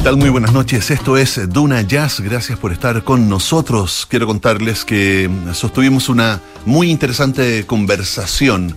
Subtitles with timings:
[0.00, 0.16] ¿Qué tal?
[0.16, 0.90] Muy buenas noches.
[0.90, 2.20] Esto es Duna Jazz.
[2.20, 4.06] Gracias por estar con nosotros.
[4.08, 8.74] Quiero contarles que sostuvimos una muy interesante conversación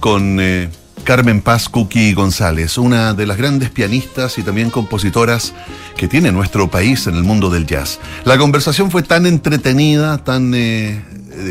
[0.00, 0.68] con eh,
[1.04, 5.54] Carmen Paz Cookie González, una de las grandes pianistas y también compositoras
[5.96, 8.00] que tiene nuestro país en el mundo del jazz.
[8.24, 11.04] La conversación fue tan entretenida, tan eh,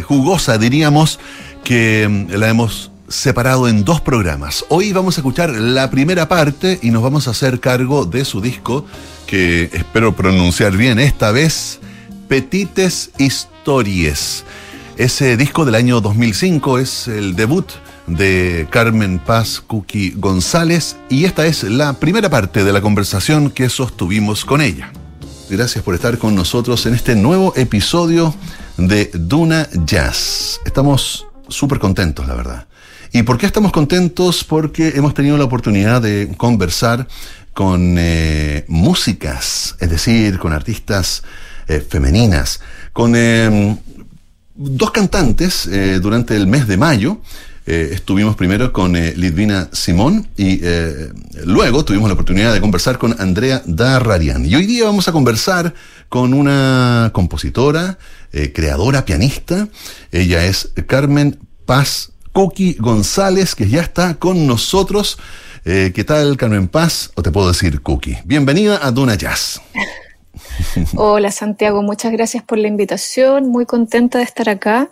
[0.04, 1.18] jugosa, diríamos,
[1.64, 4.66] que la hemos separado en dos programas.
[4.70, 8.42] Hoy vamos a escuchar la primera parte y nos vamos a hacer cargo de su
[8.42, 8.86] disco,
[9.28, 11.80] que espero pronunciar bien esta vez,
[12.28, 14.44] Petites Histories.
[14.98, 17.68] Ese disco del año 2005 es el debut
[18.08, 23.70] de Carmen Paz Cookie González y esta es la primera parte de la conversación que
[23.70, 24.92] sostuvimos con ella.
[25.50, 28.34] Gracias por estar con nosotros en este nuevo episodio
[28.78, 30.60] de Duna Jazz.
[30.66, 32.68] Estamos súper contentos, la verdad.
[33.16, 34.44] ¿Y por qué estamos contentos?
[34.44, 37.08] Porque hemos tenido la oportunidad de conversar
[37.54, 41.22] con eh, músicas, es decir, con artistas
[41.68, 42.60] eh, femeninas,
[42.92, 43.78] con em,
[44.56, 47.22] dos cantantes eh, durante el mes de mayo.
[47.68, 50.60] estuvimos primero con Lidvina Simón y
[51.46, 54.44] luego tuvimos la oportunidad de conversar con Andrea Darrarian.
[54.46, 55.74] Y hoy día vamos a conversar
[56.10, 57.98] con una compositora,
[58.54, 59.70] creadora, pianista.
[60.12, 65.20] Ella es Carmen Paz Cookie González, que ya está con nosotros.
[65.66, 67.12] Eh, ¿Qué tal, Carmen Paz?
[67.16, 68.18] O te puedo decir Cookie.
[68.26, 69.62] Bienvenida a Duna Jazz.
[70.96, 71.84] Hola, Santiago.
[71.84, 73.50] Muchas gracias por la invitación.
[73.50, 74.90] Muy contenta de estar acá.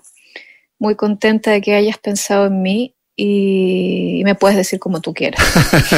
[0.77, 5.43] Muy contenta de que hayas pensado en mí y me puedes decir como tú quieras.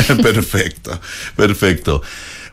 [0.23, 0.99] perfecto,
[1.35, 2.01] perfecto.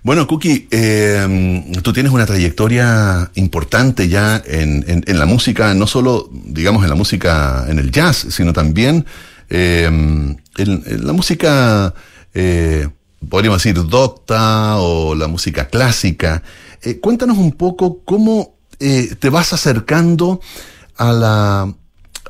[0.03, 6.83] Bueno, Cookie, em, tú tienes una trayectoria importante ya en, la música, no solo, digamos,
[6.85, 9.05] en la música, en el jazz, sino también
[9.51, 11.93] em, en, la música,
[12.33, 12.89] eh,
[13.29, 16.43] podríamos decir, docta o la música clásica.
[16.83, 20.41] Eh, cuéntanos un poco cómo eh, te vas acercando
[20.97, 21.75] a la,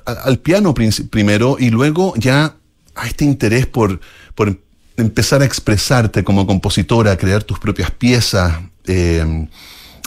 [0.05, 2.57] al piano primero y luego ya
[2.97, 4.01] a este interés por,
[4.35, 4.59] por
[5.01, 9.47] empezar a expresarte como compositora, a crear tus propias piezas, eh,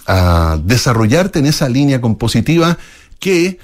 [0.06, 2.78] a desarrollarte en esa línea compositiva
[3.20, 3.58] que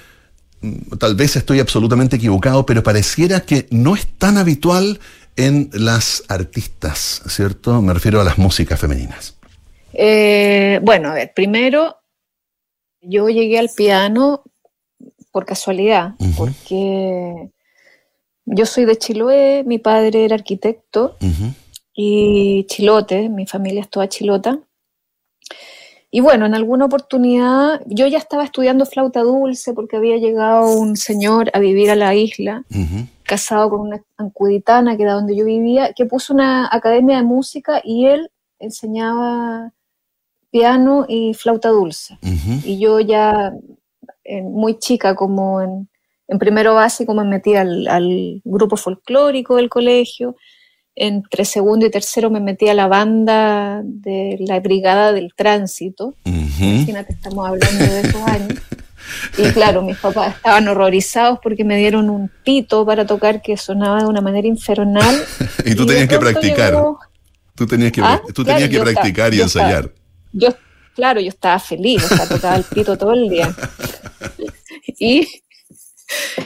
[0.62, 5.00] mm, tal vez estoy absolutamente equivocado, pero pareciera que no es tan habitual
[5.36, 7.82] en las artistas, ¿cierto?
[7.82, 9.38] Me refiero a las músicas femeninas.
[9.94, 11.98] Eh, bueno, a ver, primero
[13.02, 14.44] yo llegué al piano
[15.32, 17.50] por casualidad, porque
[18.52, 21.18] yo soy de Chiloé, mi padre era arquitecto
[21.94, 24.60] y chilote, mi familia es toda chilota.
[26.12, 30.98] Y bueno, en alguna oportunidad yo ya estaba estudiando flauta dulce porque había llegado un
[30.98, 32.64] señor a vivir a la isla,
[33.24, 37.82] casado con una ancuditana que era donde yo vivía, que puso una academia de música
[37.84, 39.72] y él enseñaba
[40.50, 42.18] piano y flauta dulce.
[42.64, 43.54] Y yo ya
[44.24, 45.89] eh, muy chica, como en
[46.30, 50.36] en primero básico me metí al, grupo folclórico del colegio,
[50.96, 56.14] entre segundo y tercero me metí a la banda de la Brigada del Tránsito.
[56.26, 58.60] Imagínate, estamos hablando de esos años.
[59.40, 64.04] Y claro, mis papás estaban horrorizados porque me dieron un pito para tocar que sonaba
[64.04, 65.16] de una manera infernal.
[65.66, 66.76] y tú tenías que practicar.
[67.56, 68.22] Tú tenías que, ¿Ah?
[68.36, 69.92] tú tenías que practicar y ensayar.
[70.32, 70.50] yo,
[70.94, 73.54] claro, yo estaba feliz, o sea, tocaba el pito todo el día.
[75.00, 75.28] y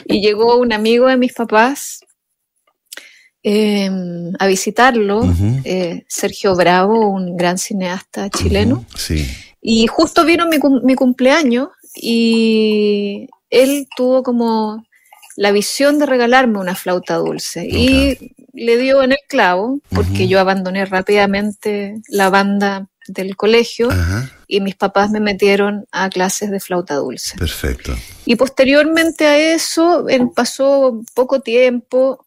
[0.06, 2.00] y llegó un amigo de mis papás
[3.42, 5.24] em, a visitarlo,
[5.64, 8.86] eh, Sergio Bravo, un gran cineasta chileno.
[8.96, 9.28] sí.
[9.66, 14.84] Y justo vino mi, mi, cumpleaños y él tuvo como
[15.38, 20.42] la visión de regalarme una flauta dulce y le dio en el clavo porque yo
[20.42, 23.90] abandoné rápidamente la banda del colegio
[24.48, 27.38] y mis papás me metieron a clases de flauta dulce.
[27.38, 27.96] Perfecto.
[28.26, 30.06] Y posteriormente a eso
[30.36, 32.26] pasó poco tiempo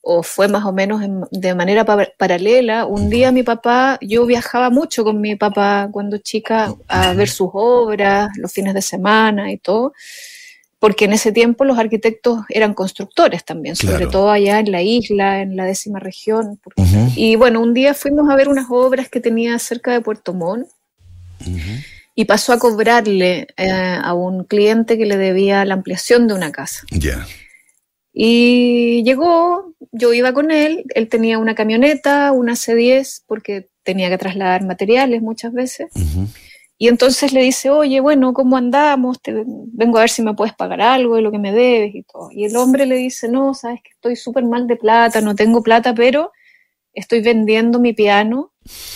[0.00, 2.84] o fue más o menos de manera paralela.
[2.84, 7.48] Un día mi papá, yo viajaba mucho con mi papá cuando chica a ver sus
[7.52, 9.94] obras, los fines de semana y todo
[10.84, 15.40] porque en ese tiempo los arquitectos eran constructores también, sobre todo allá en la isla,
[15.40, 16.60] en la décima región.
[17.16, 20.68] Y bueno, un día fuimos a ver unas obras que tenía cerca de Puerto Montt
[22.14, 26.52] y pasó a cobrarle eh, a un cliente que le debía la ampliación de una
[26.52, 26.82] casa.
[26.90, 27.26] Ya.
[28.12, 34.18] Y llegó, yo iba con él, él tenía una camioneta, una C10, porque tenía que
[34.18, 35.86] trasladar materiales muchas veces.
[36.76, 39.20] Y entonces le dice, oye, bueno, ¿cómo andamos?
[39.22, 42.02] Te, vengo a ver si me puedes pagar algo de lo que me debes y
[42.02, 42.30] todo.
[42.32, 45.62] Y el hombre le dice, no, sabes que estoy súper mal de plata, no tengo
[45.62, 46.32] plata, pero
[46.92, 48.52] estoy vendiendo mi piano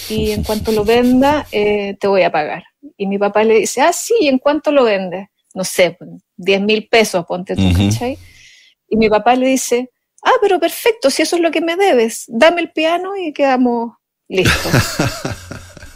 [0.09, 2.65] y en cuanto lo venda eh, te voy a pagar.
[2.97, 5.29] Y mi papá le dice, ah, sí, ¿y en cuánto lo vendes?
[5.55, 5.97] No sé,
[6.37, 8.19] 10 mil pesos, ponte tú, ¿cachai?
[8.89, 9.91] Y mi papá le dice,
[10.23, 13.93] ah, pero perfecto, si eso es lo que me debes, dame el piano y quedamos
[14.29, 14.73] listos.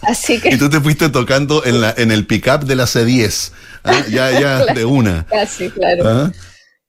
[0.02, 0.50] Así que...
[0.50, 3.52] Y tú te fuiste tocando en, la, en el pickup de la C10,
[3.84, 4.04] ¿ah?
[4.10, 5.26] ya, ya de una.
[5.26, 6.04] Casi, claro.
[6.06, 6.32] ¿Ah?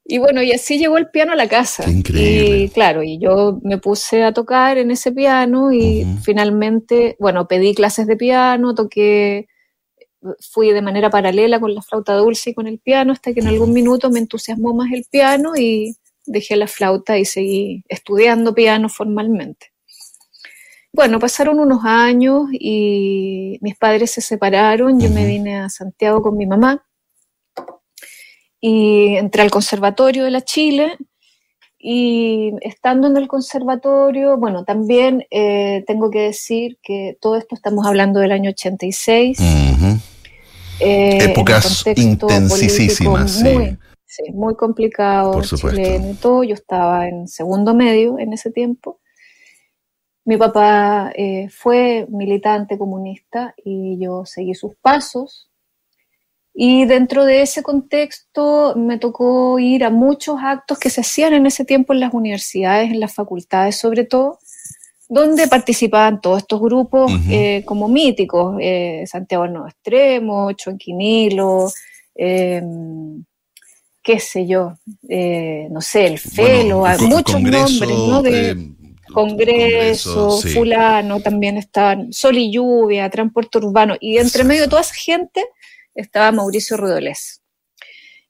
[0.06, 1.90] Y bueno, y así llegó el piano a la casa.
[1.90, 2.58] increíble.
[2.58, 7.74] Y claro, y yo me puse a tocar en ese piano y finalmente, bueno, pedí
[7.74, 9.48] clases de piano, toqué,
[10.40, 13.48] fui de manera paralela con la flauta dulce y con el piano hasta que en
[13.48, 15.96] algún minuto me entusiasmó más el piano y
[16.26, 19.73] dejé la flauta y seguí estudiando piano formalmente.
[20.96, 26.38] Bueno, pasaron unos años y mis padres se separaron, yo me vine a Santiago con
[26.38, 26.86] mi mamá
[28.62, 30.98] y entré al Conservatorio de la Chile
[31.80, 37.86] y estando en el conservatorio, bueno, también eh, tengo que decir que todo esto estamos
[37.86, 39.40] hablando del año 86.
[40.80, 44.32] Eh, Épocas intensísimas, muy, sí.
[44.32, 46.44] muy complicado, Por chileno y todo.
[46.44, 49.02] Yo estaba en segundo medio en ese tiempo.
[50.26, 55.50] Mi papá eh, fue militante comunista y yo seguí sus pasos.
[56.54, 61.46] Y dentro de ese contexto me tocó ir a muchos actos que se hacían en
[61.46, 64.38] ese tiempo en las universidades, en las facultades sobre todo,
[65.10, 71.72] donde participaban todos estos grupos eh, como míticos, eh, Santiago Nuevo Extremo, Chonquinilo,
[72.16, 73.24] em,
[74.02, 74.74] qué sé yo,
[75.10, 78.22] eh, no sé, el Felo, hay muchos nombres, ¿no?
[78.22, 78.74] De,
[79.14, 84.96] Congreso, Fulano, también estaban Sol y Lluvia, Transporte Urbano, y entre medio de toda esa
[84.96, 85.46] gente
[85.96, 87.42] estaba Mauricio Rodolés.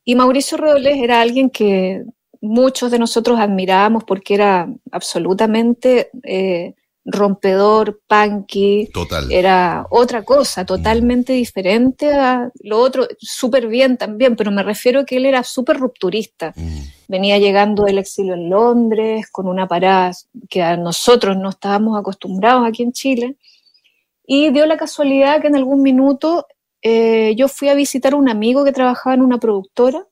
[0.04, 2.04] Y Mauricio Rodolés era alguien que
[2.42, 8.90] muchos de nosotros admirábamos porque era absolutamente eh, rompedor, punky.
[8.94, 9.32] Total.
[9.32, 15.06] Era otra cosa, totalmente diferente a lo otro, súper bien también, pero me refiero a
[15.06, 16.54] que él era súper rupturista.
[16.56, 16.80] Mm.
[17.08, 20.12] Venía llegando del exilio en Londres, con una parada
[20.50, 23.36] que a nosotros no estábamos acostumbrados aquí en Chile.
[24.26, 26.48] Y dio la casualidad que en algún minuto
[26.82, 30.08] eh, yo fui a visitar a un amigo que trabajaba en una productora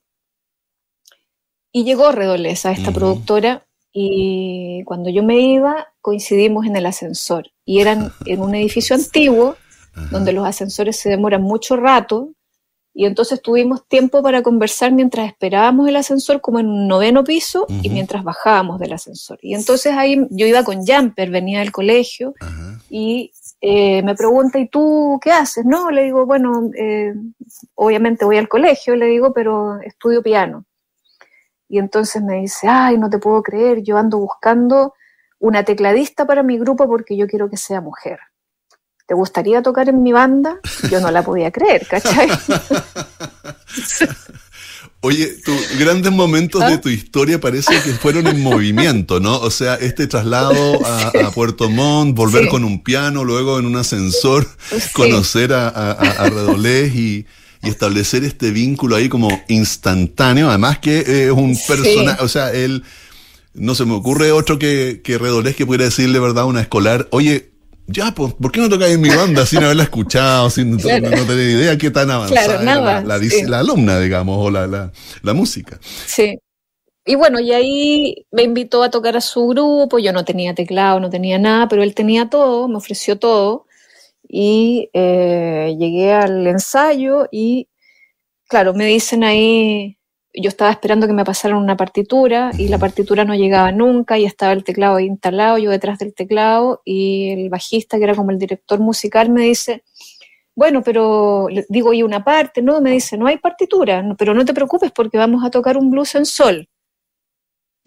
[1.72, 7.50] y llegó Redolés a esta productora y cuando yo me iba coincidimos en el ascensor
[7.64, 9.56] y eran en un edificio antiguo
[10.10, 12.30] donde los ascensores se demoran mucho rato
[12.94, 17.66] y entonces tuvimos tiempo para conversar mientras esperábamos el ascensor como en un noveno piso
[17.82, 19.38] y mientras bajábamos del ascensor.
[19.40, 22.34] Y entonces ahí yo iba con jumper, venía del colegio
[22.90, 25.64] y eh, me pregunta, ¿y tú qué haces?
[25.64, 27.14] No, le digo, bueno, eh,
[27.74, 30.66] obviamente voy al colegio, le digo, pero estudio piano.
[31.72, 34.92] Y entonces me dice, ay, no te puedo creer, yo ando buscando
[35.38, 38.18] una tecladista para mi grupo porque yo quiero que sea mujer.
[39.06, 40.60] ¿Te gustaría tocar en mi banda?
[40.90, 42.28] Yo no la podía creer, ¿cachai?
[45.00, 46.80] Oye, tus grandes momentos de ¿Ah?
[46.82, 49.38] tu historia parece que fueron en movimiento, ¿no?
[49.38, 54.46] O sea, este traslado a, Puerto Montt, volver con un piano, luego en un ascensor,
[54.92, 57.26] conocer a, a, Redolés y,
[57.62, 60.48] establecer este vínculo ahí como instantáneo.
[60.48, 62.82] Además que es un personaje, o sea, él,
[63.54, 67.08] no se me ocurre otro que, que Redolés que pudiera decirle, ¿verdad?, a una escolar,
[67.10, 67.52] oye,
[67.86, 71.50] ya, pues, ¿por qué no tocáis en mi banda sin haberla escuchado, sin no, tener
[71.50, 75.78] idea qué tan avanzada la, la, alumna, digamos, o la, la, música?
[76.06, 76.38] Sí.
[77.04, 81.00] Y bueno, y ahí me invitó a tocar a su grupo, yo no tenía teclado,
[81.00, 83.66] no tenía nada, pero él tenía todo, me ofreció todo,
[84.34, 87.68] y eh, llegué al ensayo y,
[88.48, 89.98] claro, me dicen ahí,
[90.32, 94.24] yo estaba esperando que me pasaran una partitura y la partitura no llegaba nunca y
[94.24, 98.30] estaba el teclado ahí instalado, yo detrás del teclado y el bajista, que era como
[98.30, 99.84] el director musical, me dice,
[100.54, 102.62] bueno, pero digo, ¿y una parte?
[102.62, 105.90] No, me dice, no hay partitura, pero no te preocupes porque vamos a tocar un
[105.90, 106.70] blues en sol.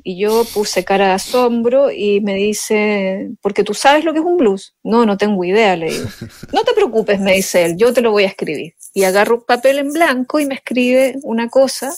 [0.07, 4.25] Y yo puse cara de asombro y me dice, porque tú sabes lo que es
[4.25, 4.75] un blues.
[4.83, 6.07] No, no tengo idea, le digo.
[6.53, 8.75] No te preocupes, me dice él, yo te lo voy a escribir.
[8.93, 11.91] Y agarro un papel en blanco y me escribe una cosa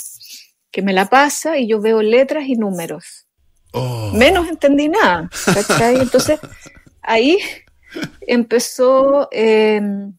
[0.71, 3.27] que me la pasa y yo veo letras y números.
[3.73, 4.11] Oh.
[4.13, 5.97] Menos entendí nada, ¿cachai?
[5.97, 6.39] Entonces,
[7.01, 7.37] ahí
[8.21, 10.17] empezó, em,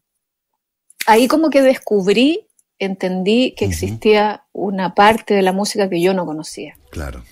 [1.06, 6.26] ahí como que descubrí, entendí que existía una parte de la música que yo no
[6.26, 6.76] conocía.
[6.90, 7.24] Claro.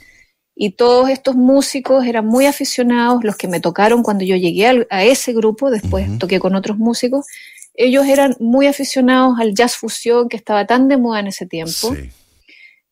[0.57, 5.05] Y todos estos músicos eran muy aficionados, los que me tocaron cuando yo llegué a,
[5.05, 7.27] ese grupo, después toqué con otros músicos,
[7.75, 11.95] ellos eran muy aficionados al jazz fusión que estaba tan de moda en ese tiempo.
[11.95, 12.11] Sí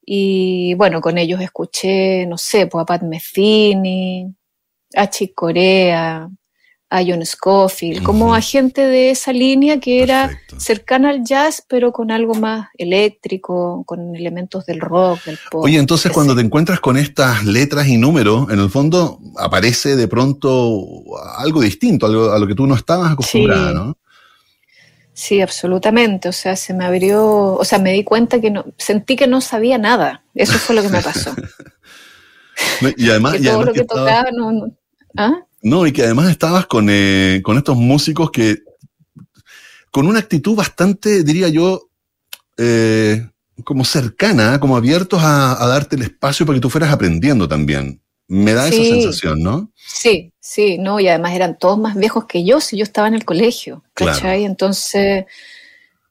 [0.06, 4.35] y bueno, con ellos escuché, no sé, pues a Pat Metheny,
[4.94, 6.28] a Chick Corea,
[6.94, 11.90] a John Scofield, como a gente de esa línea que era cercana al jazz, pero
[11.90, 15.64] con algo más eléctrico, con elementos del rock, del pop.
[15.64, 20.06] Oye, entonces cuando te encuentras con estas letras y números, en el fondo aparece de
[20.06, 20.86] pronto
[21.36, 23.98] algo distinto, algo a lo que tú no estabas acostumbrada, ¿no?
[25.12, 26.28] Sí, absolutamente.
[26.28, 29.40] O sea, se me abrió, o sea, me di cuenta que no, sentí que no
[29.40, 30.22] sabía nada.
[30.32, 31.34] Eso fue lo que me pasó.
[32.96, 34.70] y además, todo lo que tocaba no,
[35.16, 35.40] ¿ah?
[35.64, 38.59] No, y que además estabas con, eh, con estos músicos que,
[39.90, 41.88] con una actitud bastante, diría yo,
[42.59, 43.26] eh,
[43.64, 48.02] como cercana, como abiertos a, darte el espacio para que tú fueras aprendiendo también.
[48.28, 49.71] Me da esa sensación, ¿no?
[49.75, 53.14] Sí, sí, no, y además eran todos más viejos que yo si yo estaba en
[53.14, 54.44] el colegio, ¿cachai?
[54.44, 55.25] Entonces,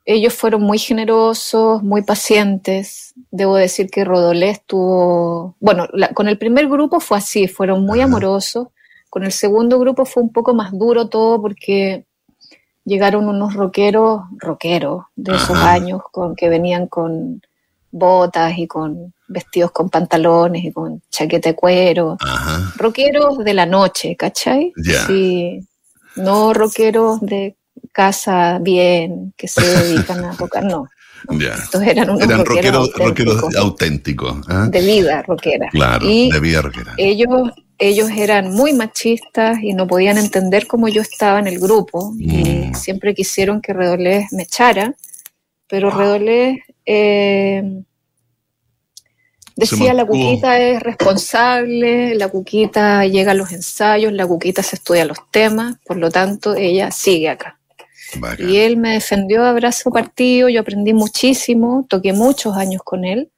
[0.04, 3.14] ellos fueron muy generosos, muy pacientes.
[3.30, 8.70] Debo decir que Rodolé estuvo, bueno, con el primer grupo fue así, fueron muy amorosos.
[9.14, 12.08] Con el segundo grupo fue un poco más duro todo porque
[12.84, 17.40] llegaron unos rockeros, rockeros de esos años, con que venían con
[17.92, 22.18] botas y con vestidos con pantalones y con chaqueta de cuero.
[22.76, 24.74] Rockeros de la noche, ¿cachai?
[25.06, 25.60] Sí.
[26.16, 27.56] No rockeros de
[27.92, 30.88] casa bien, que se dedican a tocar, no.
[31.30, 32.90] Estos eran unos rockeros,
[33.58, 34.38] auténticos.
[34.50, 34.68] ¿ah?
[34.72, 35.70] De vida rockera.
[35.70, 36.96] Claro, de vida rockera.
[36.98, 42.14] Ellos, ellos eran muy machistas y no podían entender cómo yo estaba en el grupo.
[42.20, 42.76] Y mm.
[42.76, 44.96] siempre quisieron que Redolés me echara,
[45.68, 47.84] pero Redolés eh,
[49.56, 55.06] decía la cuquita es responsable, la cuquita llega a los ensayos, la cuquita se estudia
[55.06, 57.60] los temas, por lo tanto ella sigue acá.
[58.38, 63.32] Y él me defendió a brazo partido, yo aprendí muchísimo, toqué muchos años con él.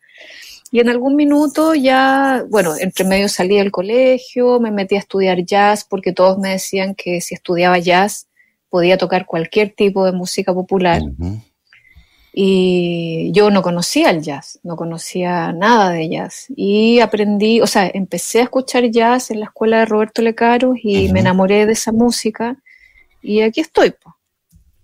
[0.71, 5.45] Y en algún minuto ya, bueno, entre medio salí del colegio, me metí a estudiar
[5.45, 8.27] jazz porque todos me decían que si estudiaba jazz
[8.69, 11.01] podía tocar cualquier tipo de música popular.
[12.33, 16.47] Y yo no conocía el jazz, no conocía nada de jazz.
[16.49, 21.09] Y aprendí, o sea, empecé a escuchar jazz en la escuela de Roberto Lecaros y
[21.13, 22.57] me enamoré de esa música.
[23.21, 24.14] Y aquí estoy, pues.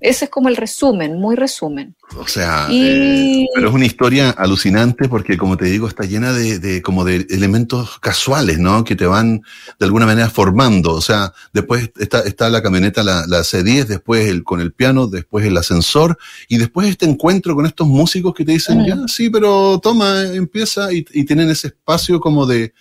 [0.01, 1.95] Ese es como el resumen, muy resumen.
[2.17, 6.81] O sea, eh, pero es una historia alucinante porque, como te digo, está llena de,
[6.81, 8.83] como de elementos casuales, ¿no?
[8.83, 9.43] Que te van
[9.79, 10.93] de alguna manera formando.
[10.93, 15.05] O sea, después está, está la camioneta, la, la C10, después el, con el piano,
[15.05, 16.17] después el ascensor
[16.49, 20.91] y después este encuentro con estos músicos que te dicen, ya, sí, pero toma, empieza
[20.91, 22.73] y tienen ese espacio como de,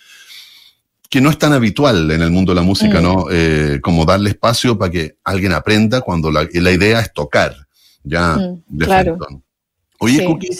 [1.11, 3.25] que no es tan habitual en el mundo de la música, ¿no?
[3.25, 3.29] Mm.
[3.31, 7.53] Eh, como darle espacio para que alguien aprenda cuando la, idea es tocar,
[8.01, 9.17] ya mm, de claro.
[9.99, 10.57] Oye, Cookie,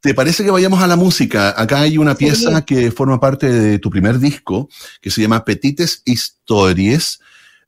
[0.00, 1.54] ¿te parece que vayamos a la música?
[1.54, 4.68] Acá hay una pieza que forma parte de tu primer disco,
[5.02, 7.20] que se llama Petites Histories.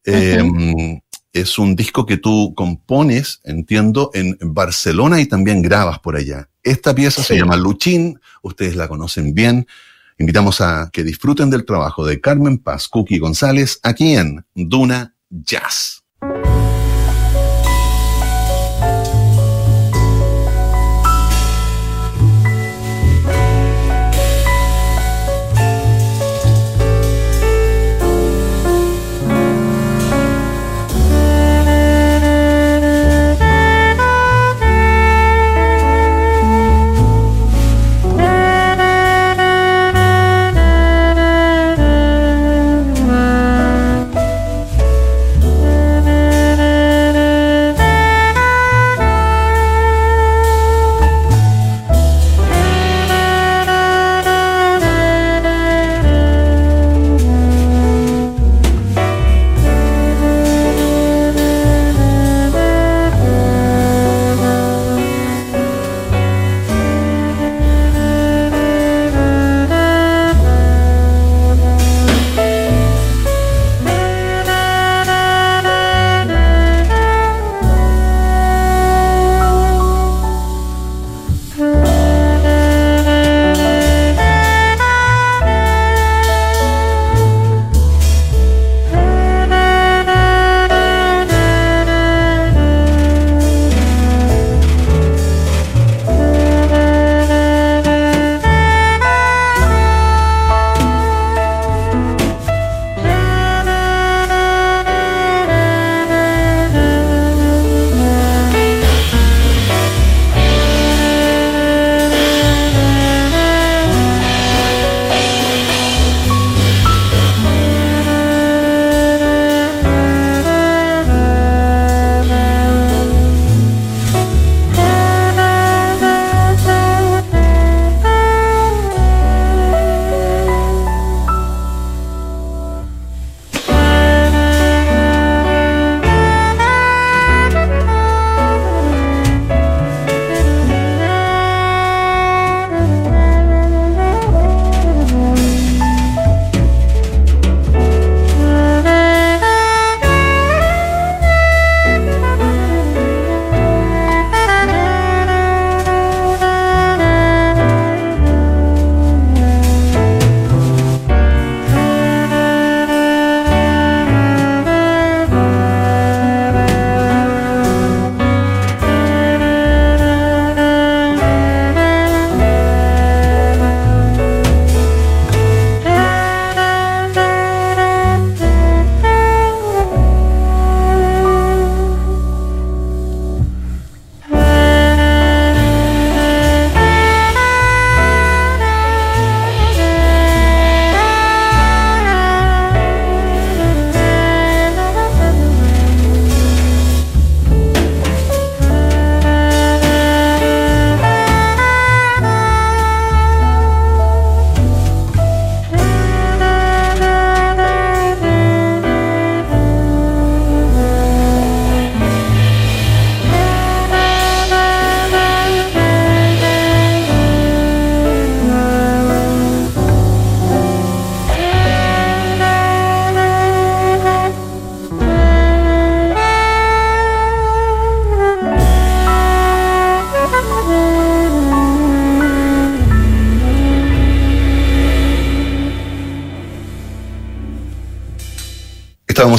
[0.04, 1.00] Em,
[1.32, 6.48] es un disco que tú compones, entiendo, en Barcelona y también grabas por allá.
[6.62, 9.66] Esta pieza se llama Luchín, ustedes la conocen bien.
[10.18, 16.02] Invitamos a que disfruten del trabajo de Carmen Paz Cookie González aquí en Duna Jazz.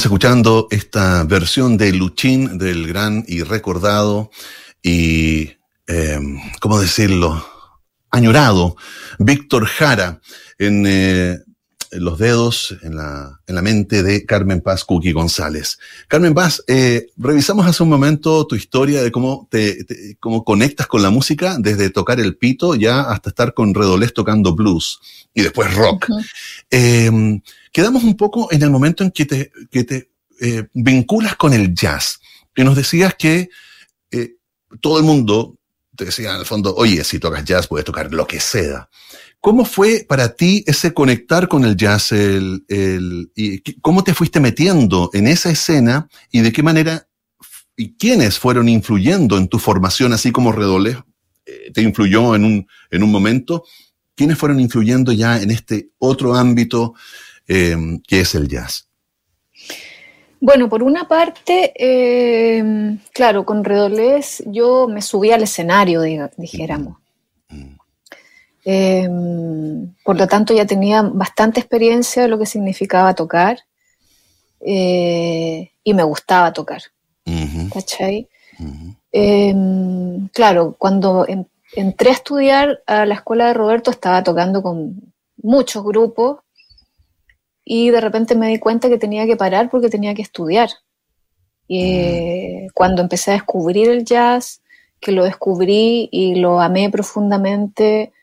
[0.03, 4.31] Estamos escuchando esta versión de Luchín del gran y recordado
[4.81, 5.53] y,
[5.87, 6.19] eh,
[6.59, 7.47] ¿cómo decirlo?
[8.11, 8.75] Añorado
[9.17, 10.19] Víctor Jara
[10.57, 11.37] en eh,
[11.99, 15.79] los dedos, en la, en la mente de Carmen Paz Cookie González.
[16.07, 19.85] Carmen Paz, eh, revisamos hace un momento tu historia de cómo te,
[20.19, 24.55] cómo conectas con la música, desde tocar el pito ya hasta estar con Redolés tocando
[24.55, 24.99] blues
[25.33, 26.07] y después rock.
[26.71, 31.53] eh, quedamos un poco en el momento en que te, que te eh, vinculas con
[31.53, 32.19] el jazz
[32.55, 33.49] y nos decías que
[34.11, 34.35] eh,
[34.81, 35.57] todo el mundo
[35.95, 38.89] te decía en el fondo, oye, si tocas jazz puedes tocar lo que sea.
[39.43, 42.13] ¿Cómo fue para ti ese conectar con el jazz?
[42.13, 47.09] El, el, y ¿Cómo te fuiste metiendo en esa escena y de qué manera
[47.75, 50.97] y quiénes fueron influyendo en tu formación, así como Redolé
[51.45, 53.65] eh, te influyó en un, en un momento?
[54.15, 56.93] ¿Quiénes fueron influyendo ya en este otro ámbito
[57.45, 57.75] eh,
[58.07, 58.87] que es el jazz?
[60.39, 67.02] Bueno, por una parte, eh, claro, con Redolés yo me subí al escenario, diga, dijéramos.
[68.65, 69.09] Eh,
[70.03, 73.59] por lo tanto, ya tenía bastante experiencia de lo que significaba tocar
[74.61, 76.81] eh, y me gustaba tocar.
[77.25, 77.73] Uh -huh.
[77.73, 78.29] ¿Cachai?
[78.59, 78.95] Uh -huh.
[79.11, 85.13] eh, claro, cuando en, entré a estudiar a la escuela de Roberto estaba tocando con
[85.41, 86.39] muchos grupos
[87.65, 90.69] y de repente me di cuenta que tenía que parar porque tenía que estudiar.
[91.67, 92.71] Y uh -huh.
[92.73, 94.61] cuando empecé a descubrir el jazz,
[94.99, 98.13] que lo descubrí y lo amé profundamente,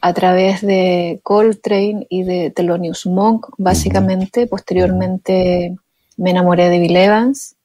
[0.00, 4.40] a través de Coltrane y de Thelonious Monk, básicamente.
[4.40, 4.48] Uh -huh.
[4.48, 5.76] Posteriormente
[6.16, 7.56] me enamoré de Bill Evans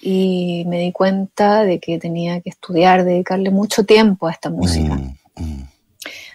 [0.00, 4.94] y me di cuenta de que tenía que estudiar, dedicarle mucho tiempo a esta música.
[4.94, 5.66] Uh -huh.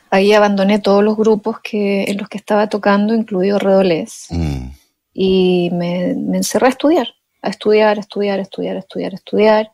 [0.10, 4.72] Ahí abandoné todos los grupos que, en los que estaba tocando, incluido Redolés, uh -huh.
[5.14, 7.08] y me, me encerré a estudiar,
[7.42, 9.72] a estudiar, a estudiar, a estudiar, a estudiar, a estudiar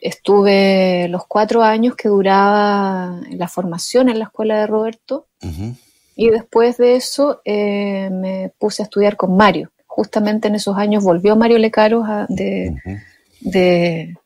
[0.00, 5.76] estuve los cuatro años que duraba la formación en la escuela de Roberto uh -huh.
[6.16, 9.70] y después de eso eh, me puse a estudiar con Mario.
[9.86, 13.02] Justamente en esos años volvió Mario Lecaros a, de, uh -huh.
[13.40, 14.16] de,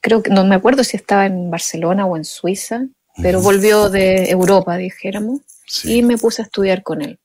[0.00, 2.86] creo que no me acuerdo si estaba en Barcelona o en Suiza,
[3.22, 3.44] pero uh -huh.
[3.44, 5.98] volvió de Europa, dijéramos, sí.
[5.98, 7.18] y me puse a estudiar con él.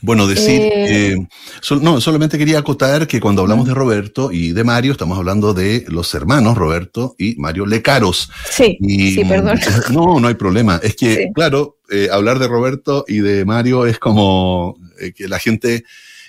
[0.00, 1.26] Bueno, decir, eh, eh,
[1.60, 5.54] sol, no, solamente quería acotar que cuando hablamos de Roberto y de Mario, estamos hablando
[5.54, 8.30] de los hermanos Roberto y Mario Lecaros.
[8.50, 9.58] Sí, y, sí, perdón.
[9.92, 10.80] No, no hay problema.
[10.82, 11.32] Es que, sí.
[11.34, 14.76] claro, eh, hablar de Roberto y de Mario es como
[15.16, 15.84] que la gente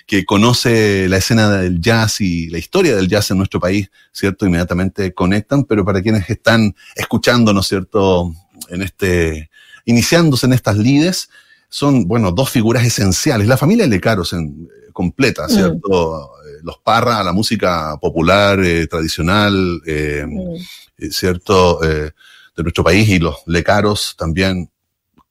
[0.06, 4.46] que conoce la escena del jazz y la historia del jazz en nuestro país, ¿cierto?
[4.46, 8.32] Inmediatamente conectan, pero para quienes están escuchando, ¿no es cierto?,
[8.68, 9.50] en este,
[9.84, 11.28] iniciándose en estas lides,
[11.72, 13.48] son, bueno, dos figuras esenciales.
[13.48, 16.30] La familia Lecaros en, completa, ¿cierto?
[16.60, 16.66] Mm.
[16.66, 21.10] Los Parra, la música popular, eh, tradicional, eh, mm.
[21.10, 21.82] ¿cierto?
[21.82, 22.10] Eh,
[22.54, 24.70] de nuestro país y los Lecaros también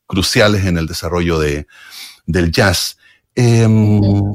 [0.07, 1.67] cruciales en el desarrollo de,
[2.25, 2.97] del jazz.
[3.35, 4.33] Mm.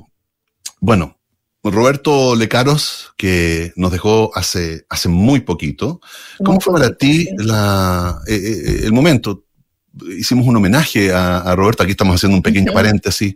[0.78, 1.18] Bueno,
[1.64, 6.00] Roberto Lecaros, que nos dejó hace, hace muy poquito.
[6.38, 7.34] ¿Cómo muy fue para ti sí.
[7.38, 9.45] la, el momento?
[10.18, 12.74] Hicimos un homenaje a, a, Roberto, aquí estamos haciendo un pequeño uh -huh.
[12.74, 13.34] paréntesis.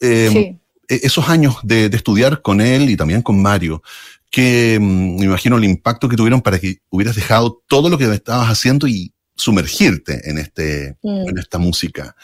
[0.00, 0.58] Eh, sí.
[0.88, 3.82] Esos años de, de, estudiar con él y también con Mario,
[4.30, 8.12] que mm, me imagino el impacto que tuvieron para que hubieras dejado todo lo que
[8.12, 11.28] estabas haciendo y sumergirte en, este, mm.
[11.28, 12.16] en esta música.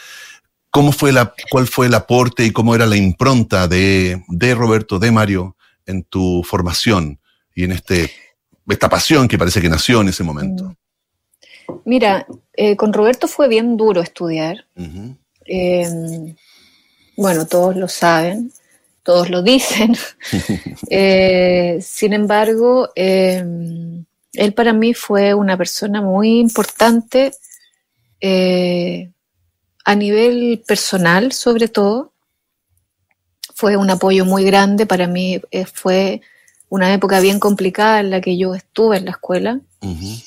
[0.71, 4.99] ¿Cómo fue la, ¿Cuál fue el aporte y cómo era la impronta de, de Roberto,
[4.99, 7.21] de Mario, en tu formación
[7.55, 8.11] y en este,
[8.69, 10.65] esta pasión que parece que nació en ese momento?
[10.65, 10.77] Mm.
[11.85, 12.27] Mira,
[12.61, 14.65] eh, con Roberto fue bien duro estudiar.
[14.75, 15.17] Uh -huh.
[15.47, 16.35] eh,
[17.17, 18.53] bueno, todos lo saben,
[19.05, 19.95] todos lo dicen.
[20.91, 27.31] eh, sin embargo, él para mí fue una persona muy importante
[29.85, 32.13] a nivel personal, sobre todo.
[33.55, 34.85] Fue un apoyo muy grande.
[34.85, 35.41] Para mí
[35.73, 36.23] fue
[36.69, 39.61] una época bien complicada en la que yo estuve en la escuela.
[39.81, 40.25] Uh -huh.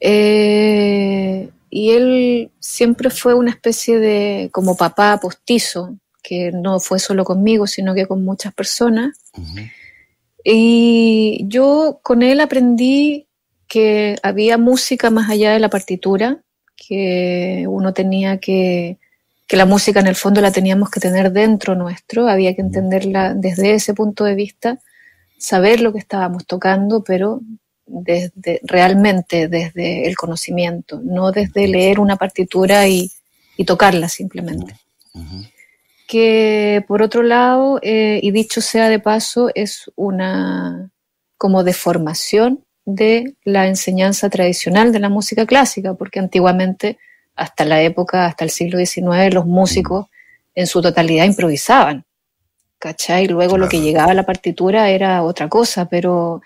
[0.00, 7.24] Eh, y él siempre fue una especie de como papá postizo, que no fue solo
[7.24, 9.18] conmigo, sino que con muchas personas.
[9.36, 9.70] Uh -huh.
[10.44, 13.26] Y yo con él aprendí
[13.66, 16.42] que había música más allá de la partitura,
[16.76, 18.98] que uno tenía que,
[19.46, 23.34] que la música en el fondo la teníamos que tener dentro nuestro, había que entenderla
[23.34, 24.78] desde ese punto de vista,
[25.38, 27.40] saber lo que estábamos tocando, pero
[27.88, 33.10] desde, realmente desde el conocimiento, no desde leer una partitura y,
[33.56, 34.74] y tocarla simplemente.
[35.14, 35.50] Uh -huh.
[36.06, 40.90] que por otro lado, eh, y dicho sea de paso, es una
[41.36, 46.98] como deformación de la enseñanza tradicional de la música clásica, porque antiguamente,
[47.36, 50.06] hasta la época, hasta el siglo XIX, los músicos
[50.54, 52.04] en su totalidad improvisaban.
[52.78, 53.26] ¿Cachai?
[53.26, 56.40] Luego lo que llegaba a la partitura era otra cosa, pero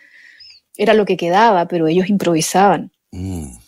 [0.76, 2.90] era lo que quedaba, pero ellos improvisaban.
[3.10, 3.62] Mm.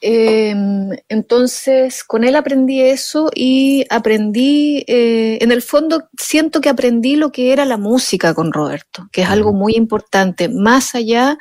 [0.00, 7.16] Em, entonces, con él aprendí eso y aprendí, eh, en el fondo siento que aprendí
[7.16, 11.36] lo que era la música con Roberto, que es algo muy importante, más allá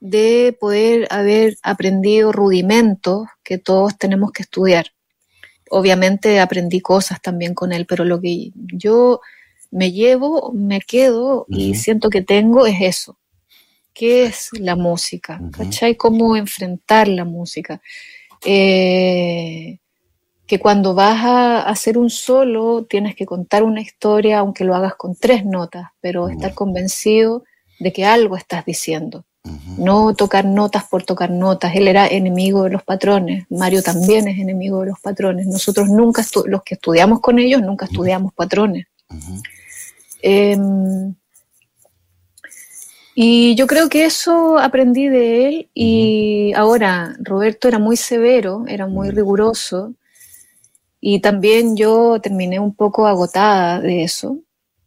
[0.00, 4.86] de poder haber aprendido rudimentos que todos tenemos que estudiar.
[5.70, 9.20] Obviamente aprendí cosas también con él, pero lo que yo
[9.70, 13.16] me llevo, me quedo y siento que tengo es eso,
[13.94, 15.96] qué es la música, ¿cachai?
[15.96, 17.80] Cómo enfrentar la música.
[18.44, 19.78] Eh,
[20.46, 24.96] que cuando vas a hacer un solo tienes que contar una historia, aunque lo hagas
[24.96, 27.44] con tres notas, pero estar convencido
[27.78, 29.24] de que algo estás diciendo.
[29.76, 31.74] No tocar notas por tocar notas.
[31.74, 33.46] Él era enemigo de los patrones.
[33.50, 35.46] Mario también es enemigo de los patrones.
[35.46, 38.86] Nosotros nunca, los que estudiamos con ellos, nunca estudiamos patrones.
[43.14, 48.86] Y yo creo que eso aprendí de él y ahora Roberto era muy severo, era
[48.86, 49.94] muy riguroso
[51.00, 54.38] y también yo terminé un poco agotada de eso.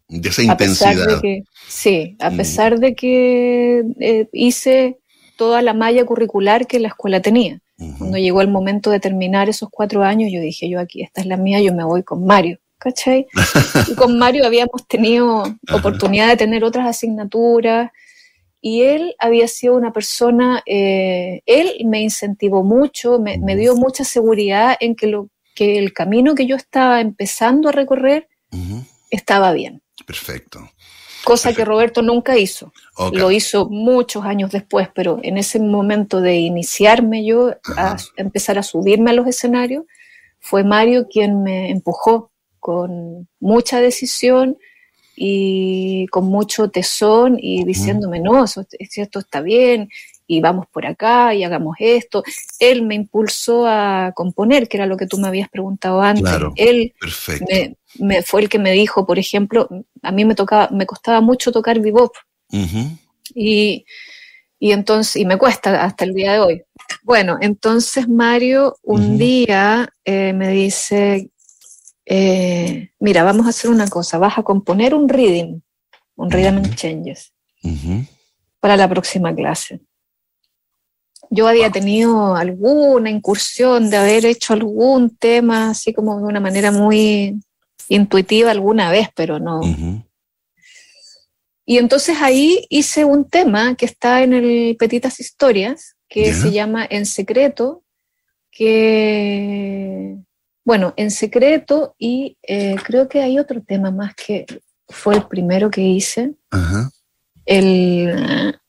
[0.08, 1.22] De esa intensidad.
[1.68, 4.98] sí, a pesar de que eh, hice
[5.36, 7.60] toda la malla curricular que la escuela tenía.
[7.98, 11.28] Cuando llegó el momento de terminar esos cuatro años, yo dije, yo aquí, esta es
[11.28, 12.60] la mía, yo me voy con Mario.
[12.78, 13.28] ¿Cachai?
[13.92, 17.92] y con Mario habíamos tenido oportunidad de tener otras asignaturas
[18.68, 24.76] y él había sido una persona, eh, él me incentivó mucho, me, dio mucha seguridad
[24.80, 28.28] en que, lo, que el camino que yo estaba empezando a recorrer
[29.12, 29.84] estaba bien.
[30.08, 30.68] Perfecto.
[31.24, 32.74] Cosa que Roberto nunca hizo.
[33.14, 38.64] Lo hizo muchos años después, pero en ese momento de iniciarme yo a empezar a
[38.64, 39.86] subirme a los escenarios,
[40.40, 44.58] fue Mario quien me empujó con mucha decisión,
[45.16, 49.90] y con mucho tesón y diciéndome, no, esto, esto está bien
[50.28, 52.24] y vamos por acá y hagamos esto.
[52.60, 56.32] Él me impulsó a componer, que era lo que tú me habías preguntado antes.
[56.56, 56.94] Él
[58.00, 59.70] me, fue el que me dijo, por ejemplo,
[60.02, 62.16] a mí me tocaba, me costaba mucho tocar bebop.
[63.34, 63.86] y,
[64.60, 66.64] y, entonces, y me cuesta hasta el día de hoy.
[67.04, 71.30] Bueno, entonces Mario un día eh, me dice,
[72.06, 75.62] eh, mira, vamos a hacer una cosa, vas a componer un reading,
[76.16, 77.34] un rhythm and changes,
[78.60, 79.82] para la próxima clase.
[81.32, 86.72] Yo había tenido alguna incursión de haber hecho algún tema así como de una manera
[86.72, 87.40] muy
[87.90, 89.62] intuitiva alguna vez, pero no.
[91.66, 96.86] Y entonces ahí hice un tema que está en el Petitas Historias, que se llama
[96.88, 97.84] En Secreto,
[98.52, 100.16] que
[100.66, 104.46] bueno, en secreto y eh, creo que hay otro tema más que
[104.90, 106.34] fue el primero que hice.
[106.50, 106.90] Ajá.
[107.46, 108.60] El...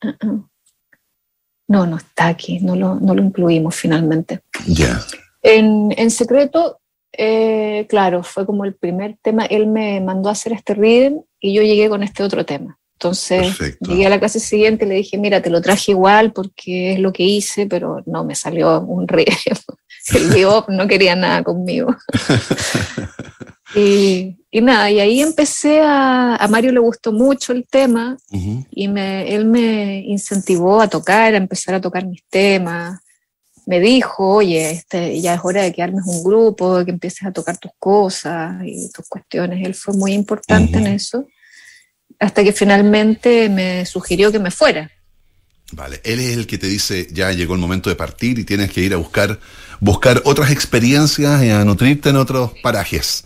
[1.67, 4.39] No, no está aquí, no lo, no lo incluimos finalmente.
[4.67, 5.01] Ya.
[5.41, 6.79] En, secreto,
[7.11, 9.45] eh, claro, fue como el primer tema.
[9.45, 12.79] Él me mandó a hacer este reading y yo llegué con este otro tema.
[12.93, 16.93] Entonces llegué a la clase siguiente y le dije, mira, te lo traje igual porque
[16.93, 19.35] es lo que hice, pero no, me salió un reading
[20.15, 21.95] el bebop no quería nada conmigo.
[23.75, 28.17] y, nada, y ahí empecé a, a Mario le gustó mucho el tema
[28.71, 32.99] y me, él me incentivó a tocar, a empezar a tocar mis temas.
[33.65, 37.27] Me dijo, oye, este, ya es hora de que armes un grupo, de que empieces
[37.27, 39.65] a tocar tus cosas y tus cuestiones.
[39.65, 41.27] Él fue muy importante en eso,
[42.17, 44.89] hasta que finalmente me sugirió que me fuera.
[45.73, 48.71] Vale, él es el que te dice, ya llegó el momento de partir y tienes
[48.71, 49.37] que ir a buscar
[49.79, 53.23] buscar otras experiencias y a nutrirte en otros parajes.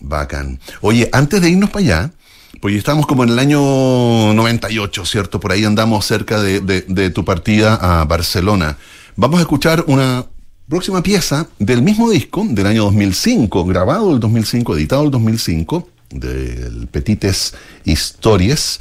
[0.00, 0.58] Bacán.
[0.80, 2.12] Oye, antes de irnos para allá,
[2.60, 5.40] pues estamos como en el año 98, ¿cierto?
[5.40, 8.76] Por ahí andamos cerca de, tu partida a Barcelona.
[9.16, 10.26] Vamos a escuchar una
[10.68, 16.88] próxima pieza del mismo disco, del año 2005, grabado el 2005, editado el 2005, del
[16.88, 17.54] Petites
[17.84, 18.80] Historias.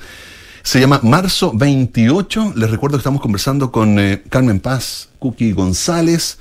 [0.64, 2.54] Se llama Marzo 28.
[2.56, 6.38] Les recuerdo que estamos conversando con eh, Carmen Paz, Cookie González,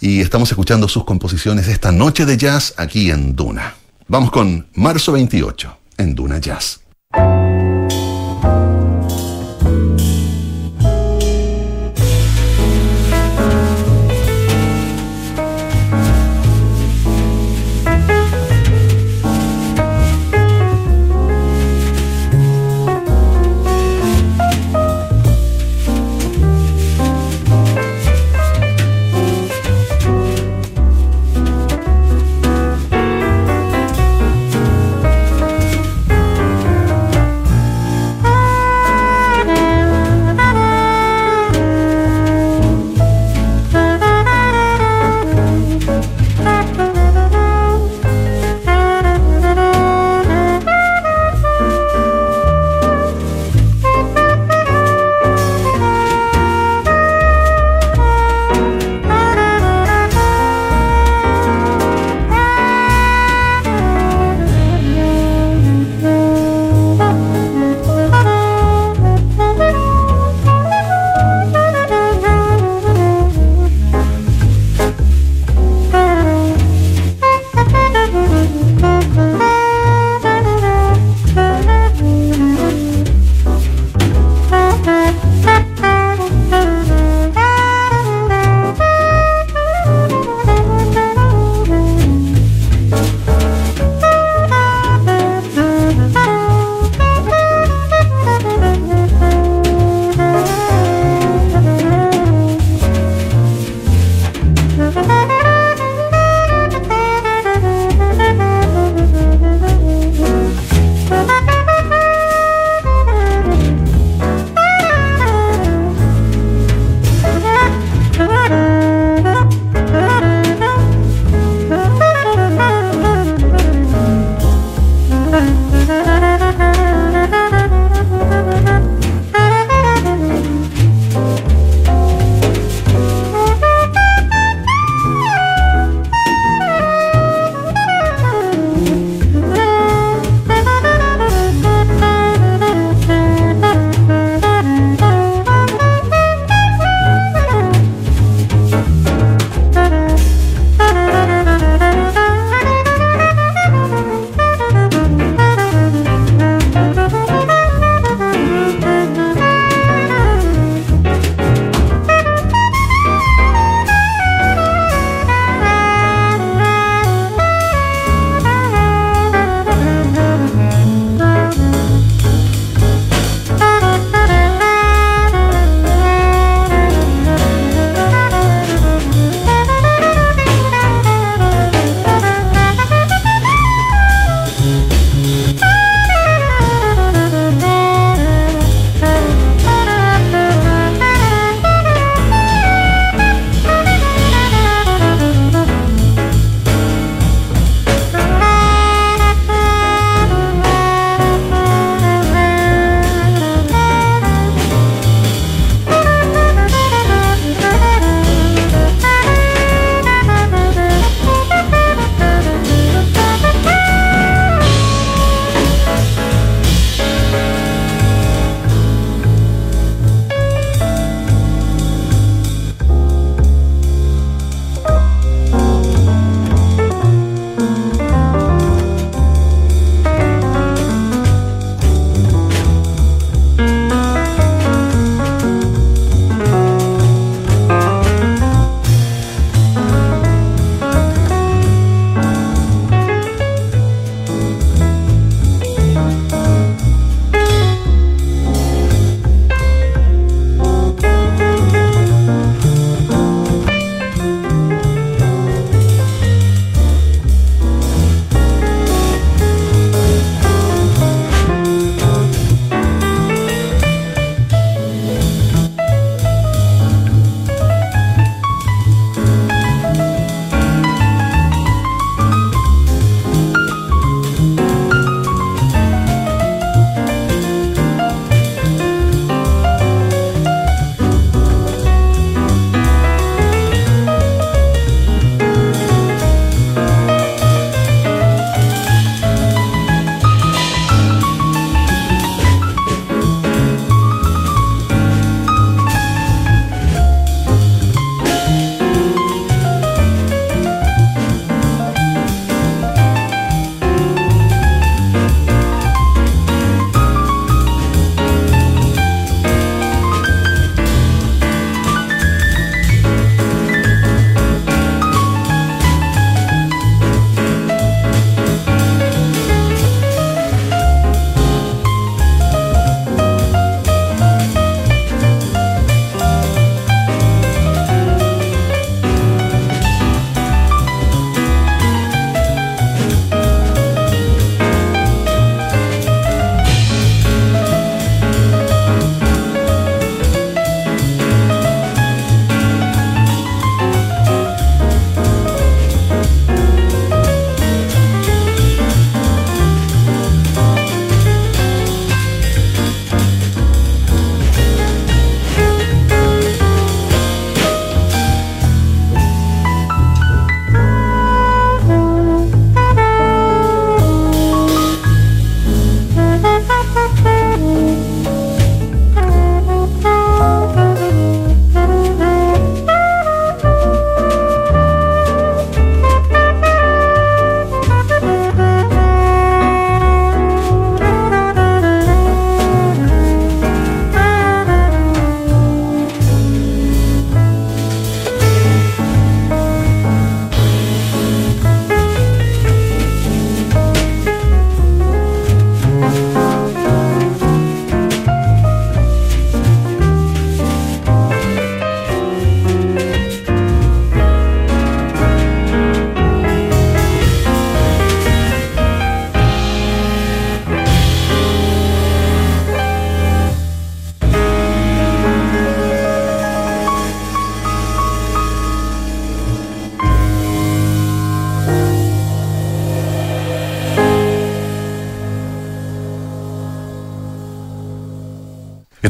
[0.00, 3.74] y estamos escuchando sus composiciones esta noche de jazz aquí en Duna.
[4.08, 6.80] Vamos con Marzo 28 en Duna Jazz.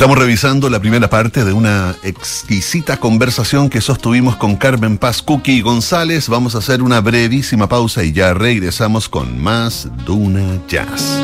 [0.07, 5.63] Estamos revisando la primera parte de una exquisita conversación que sostuvimos con Carmen Paz Cookie
[5.63, 6.29] González.
[6.29, 11.21] Vamos a hacer una brevísima pausa y ya regresamos con más Duna Jazz.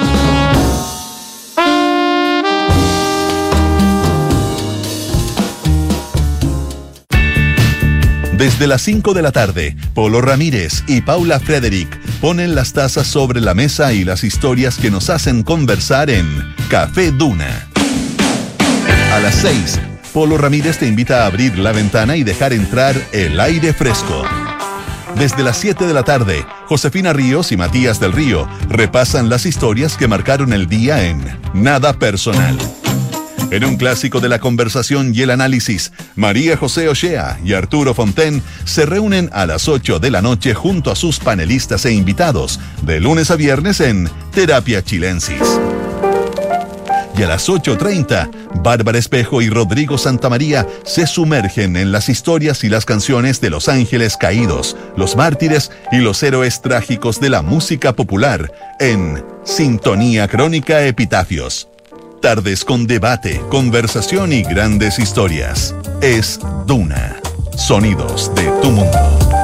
[8.36, 13.40] Desde las 5 de la tarde, Polo Ramírez y Paula Frederick ponen las tazas sobre
[13.40, 16.26] la mesa y las historias que nos hacen conversar en
[16.68, 17.71] Café Duna.
[19.12, 19.80] A las 6,
[20.12, 24.24] Polo Ramírez te invita a abrir la ventana y dejar entrar el aire fresco.
[25.16, 29.96] Desde las 7 de la tarde, Josefina Ríos y Matías del Río repasan las historias
[29.96, 31.22] que marcaron el día en
[31.54, 32.58] Nada Personal.
[33.50, 38.42] En un clásico de la conversación y el análisis, María José Ochea y Arturo Fonten
[38.64, 42.98] se reúnen a las 8 de la noche junto a sus panelistas e invitados, de
[42.98, 45.60] lunes a viernes en Terapia Chilensis.
[47.16, 48.30] Y a las 8.30,
[48.62, 53.68] Bárbara Espejo y Rodrigo Santamaría se sumergen en las historias y las canciones de los
[53.68, 58.50] ángeles caídos, los mártires y los héroes trágicos de la música popular
[58.80, 61.68] en Sintonía Crónica Epitafios.
[62.22, 65.74] Tardes con debate, conversación y grandes historias.
[66.00, 67.16] Es Duna.
[67.56, 69.41] Sonidos de tu mundo.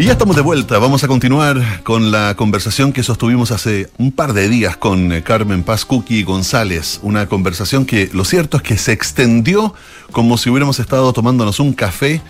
[0.00, 0.78] Y ya estamos de vuelta.
[0.78, 5.22] Vamos a continuar con la conversación que sostuvimos hace un par de días con eh,
[5.22, 7.00] Carmen Paz González.
[7.02, 9.74] Una conversación que lo cierto es que se extendió
[10.10, 12.22] como si hubiéramos estado tomándonos un café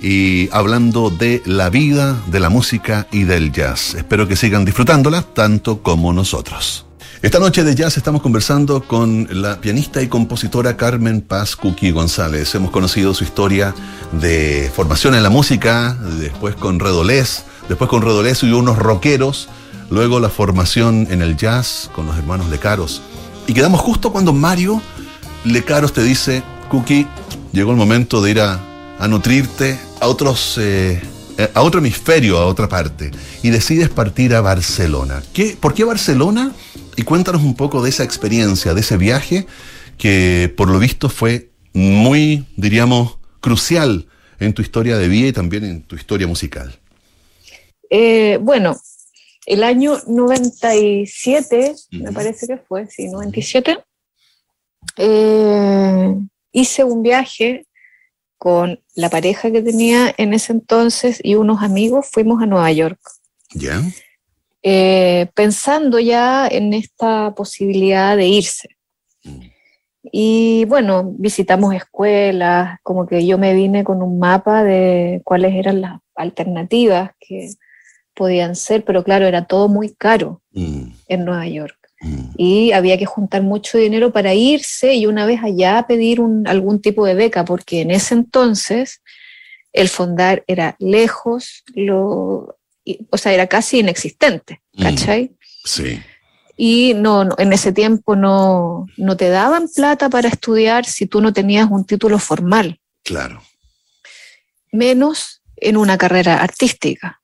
[0.00, 3.94] y hablando de la vida, de la música y del jazz.
[3.94, 6.87] Espero que sigan disfrutándola tanto como nosotros.
[7.20, 12.54] Esta noche de jazz estamos conversando con la pianista y compositora Carmen Paz Cookie González.
[12.54, 13.74] Hemos conocido su historia
[14.12, 19.48] de formación en la música, después con Redolés, después con Redolés y unos rockeros,
[19.90, 23.02] luego la formación en el jazz con los hermanos Lecaros.
[23.48, 24.80] Y quedamos justo cuando Mario
[25.44, 27.08] Lecaros te dice, Cookie,
[27.50, 28.60] llegó el momento de ir a,
[29.08, 30.56] nutrirte a otros...
[30.58, 31.02] Eh,
[31.54, 33.12] a otro hemisferio, a otra parte,
[33.44, 35.22] y decides partir a Barcelona.
[35.32, 36.50] ¿Qué, ¿Por qué Barcelona?
[36.98, 39.46] Y cuéntanos un poco de esa experiencia, de ese viaje,
[39.98, 44.08] que por lo visto fue muy, diríamos, crucial
[44.40, 46.76] en tu historia de vida y también en tu historia musical.
[47.88, 48.76] Eh, bueno,
[49.46, 53.78] el año 97, me parece que fue, sí, 97,
[54.96, 56.16] eh,
[56.50, 57.68] hice un viaje
[58.38, 62.98] con la pareja que tenía en ese entonces y unos amigos, fuimos a Nueva York.
[63.54, 63.84] ¿Ya?
[64.62, 68.68] Eh, pensando ya en esta posibilidad de irse.
[70.02, 75.80] Y bueno, visitamos escuelas, como que yo me vine con un mapa de cuáles eran
[75.80, 77.50] las alternativas que
[78.14, 80.88] podían ser, pero claro, era todo muy caro mm.
[81.08, 81.76] en Nueva York.
[82.00, 82.30] Mm.
[82.36, 87.06] Y había que juntar mucho dinero para irse y una vez allá pedir algún tipo
[87.06, 89.02] de beca, porque en ese entonces
[89.72, 92.57] el fondar era lejos, lo,
[93.10, 94.82] o sea, era casi inexistente, mm.
[94.82, 95.36] ¿cachai?
[95.64, 96.00] sí.
[96.60, 101.32] Y no, en ese tiempo no, no te daban plata para estudiar si tú no
[101.32, 102.80] tenías un título formal.
[103.04, 103.44] Claro.
[104.72, 107.20] Menos en una carrera artística.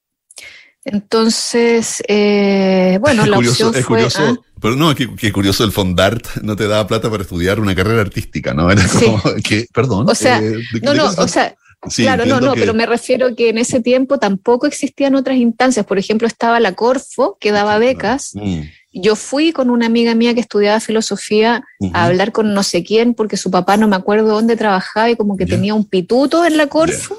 [0.84, 3.82] Entonces, eh, bueno, la opción fue...
[3.82, 4.36] Curioso, ¿ah?
[4.60, 8.54] Pero no, qué, curioso, el Fondart no te daba plata para estudiar una carrera artística,
[8.54, 8.70] ¿no?
[8.70, 10.08] Era como que, perdón.
[10.08, 11.54] O sea, eh, no, no, o sea,
[11.96, 15.86] claro, no, no, pero me refiero que en ese tiempo tampoco existían otras instancias.
[15.86, 18.32] Por ejemplo, estaba la Corfo, que daba becas.
[18.34, 18.62] Mm.
[18.92, 23.14] Yo fui con una amiga mía que estudiaba filosofía a hablar con no sé quién,
[23.14, 26.56] porque su papá no me acuerdo dónde trabajaba y como que tenía un pituto en
[26.56, 27.18] la Corfo.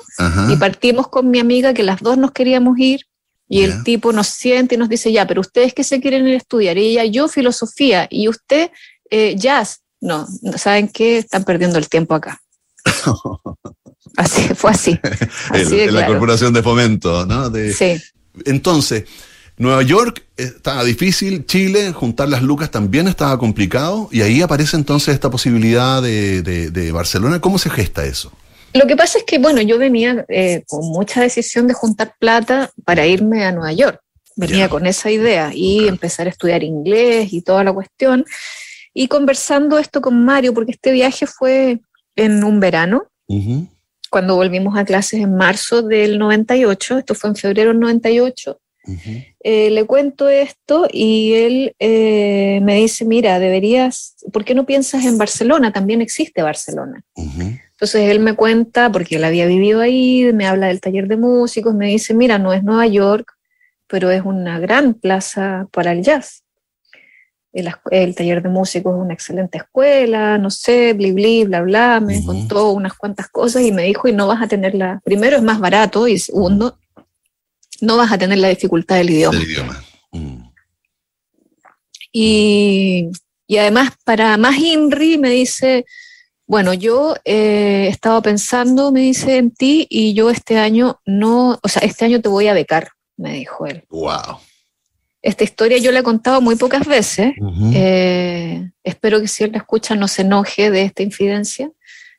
[0.50, 3.02] Y partimos con mi amiga que las dos nos queríamos ir.
[3.48, 6.34] Y el tipo nos siente y nos dice, ya, pero ustedes qué se quieren ir
[6.34, 6.78] a estudiar.
[6.78, 8.08] Y ella, yo filosofía.
[8.10, 8.72] Y usted,
[9.10, 9.82] eh, jazz.
[10.02, 11.18] No, ¿saben qué?
[11.18, 12.42] Están perdiendo el tiempo acá.
[14.18, 15.00] Así, fue así.
[15.54, 17.52] en, la Corporación de Fomento, ¿no?
[17.74, 18.02] sí.
[18.46, 19.06] Entonces,
[19.58, 25.14] Nueva York estaba difícil, Chile, juntar las lucas también estaba complicado, y ahí aparece entonces
[25.14, 27.40] esta posibilidad de, Barcelona.
[27.40, 28.32] ¿Cómo se gesta eso?
[28.74, 32.72] Lo que pasa es que, bueno, yo venía eh, con mucha decisión de juntar plata
[32.84, 34.02] para irme a Nueva York.
[34.36, 38.26] Venía con esa idea y empezar a estudiar inglés y toda la cuestión.
[38.94, 41.80] Y conversando esto con Mario, porque este viaje fue
[42.18, 43.08] en un verano,
[44.16, 48.62] cuando volvimos a clases en marzo del 98, esto fue en febrero del 98,
[49.44, 55.18] eh, le cuento esto y él me dice, mira, deberías, ¿por qué no piensas en
[55.18, 55.74] Barcelona?
[55.74, 57.04] También existe Barcelona.
[57.18, 61.76] Entonces él me cuenta, porque él había vivido ahí, me habla del taller de músicos,
[61.76, 63.34] me dice, mira, no es Nueva York,
[63.86, 66.45] pero es una gran plaza para el jazz.
[67.56, 72.24] El, taller de músicos es una excelente escuela, no sé, bli, bli, bla, bla, me
[72.26, 75.42] contó unas cuantas cosas y me dijo, y no vas a tener la, primero es
[75.42, 76.78] más barato y segundo,
[77.80, 79.40] no vas a tener la dificultad del idioma.
[79.40, 79.84] Del idioma.
[80.12, 80.44] Mm.
[82.12, 83.10] Y,
[83.48, 85.86] y, además, para más INRI, me dice,
[86.48, 91.58] bueno, yo eh, he estado pensando, me dice, en ti y yo este año no,
[91.62, 93.86] o sea, este año te voy a becar, me dijo él.
[93.90, 94.40] Wow.
[95.26, 97.34] Esta historia yo la he contado muy pocas veces.
[97.74, 101.72] Eh, espero que si él la escucha no se enoje de esta infidencia.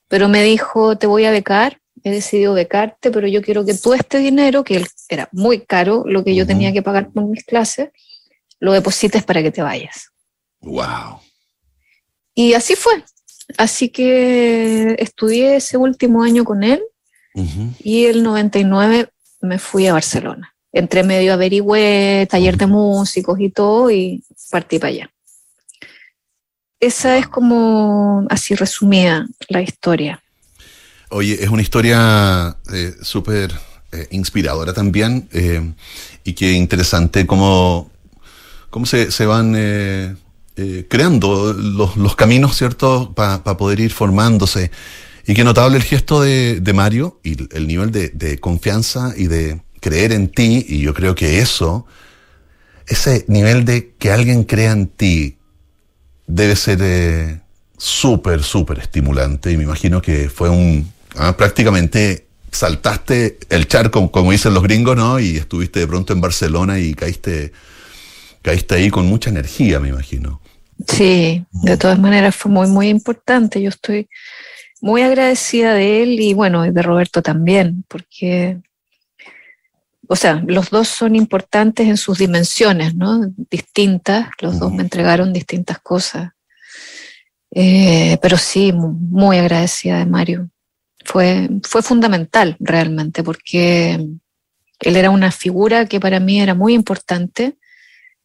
[0.09, 3.95] Pero me dijo, te voy a becar, he decidido becarte, pero yo quiero que tú
[3.95, 7.91] este dinero, que era muy caro lo que yo tenía que pagar por mis clases,
[8.59, 10.11] lo deposites para que te vayas.
[10.63, 11.21] Wow.
[12.35, 13.05] Y así fue.
[13.57, 16.83] Así que estudié ese último año con él
[17.79, 19.11] y el 99
[19.43, 24.91] me fui a Barcelona entre medio averigüé taller de músicos y todo y partí para
[24.91, 25.11] allá.
[26.79, 30.22] Esa es como así resumida la historia.
[31.09, 33.53] Oye, es una historia eh, súper
[33.93, 35.72] eh, inspiradora también eh,
[36.24, 37.91] y qué interesante cómo,
[38.68, 40.18] cómo se, van
[40.89, 44.70] creando los, caminos, ¿cierto?, para poder ir formándose.
[45.27, 50.11] Y qué notable el gesto de, Mario y el nivel de confianza y de, creer
[50.11, 51.87] en ti, y yo creo que eso,
[52.89, 55.37] ese nivel de que alguien crea en ti,
[56.26, 57.41] debe ser eh,
[57.78, 64.32] súper, súper estimulante, y me imagino que fue un, ah, prácticamente saltaste el charco, como
[64.32, 65.20] dicen los gringos, ¿no?
[65.20, 67.53] Y estuviste de pronto en Barcelona y caíste,
[68.43, 70.41] caíste ahí con mucha energía, me imagino.
[70.89, 73.62] Sí, de todas maneras fue muy, muy importante.
[73.62, 74.09] Yo estoy
[74.80, 78.59] muy agradecida de él y bueno, de Roberto también, porque
[80.09, 83.21] o sea, los dos son importantes en sus dimensiones, ¿no?
[83.51, 86.31] Distintas, los dos me entregaron distintas cosas.
[87.51, 90.51] Eh, pero sí, muy agradecida de Mario.
[91.05, 93.95] Fue, fue fundamental realmente, porque
[94.81, 97.57] él era una figura que para mí era muy importante.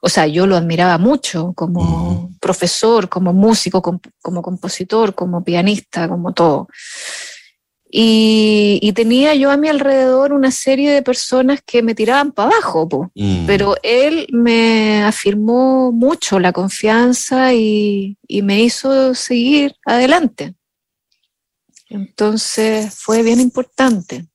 [0.01, 6.33] O sea, yo lo admiraba mucho como profesor, como músico, como compositor, como pianista, como
[6.33, 6.67] todo.
[7.93, 13.11] Y, tenía yo a mi alrededor una serie de personas que me tiraban para abajo,
[13.15, 13.45] mm.
[13.45, 20.55] pero él me afirmó mucho la confianza y, y, me hizo seguir adelante.
[21.89, 24.30] Entonces fue bien importante.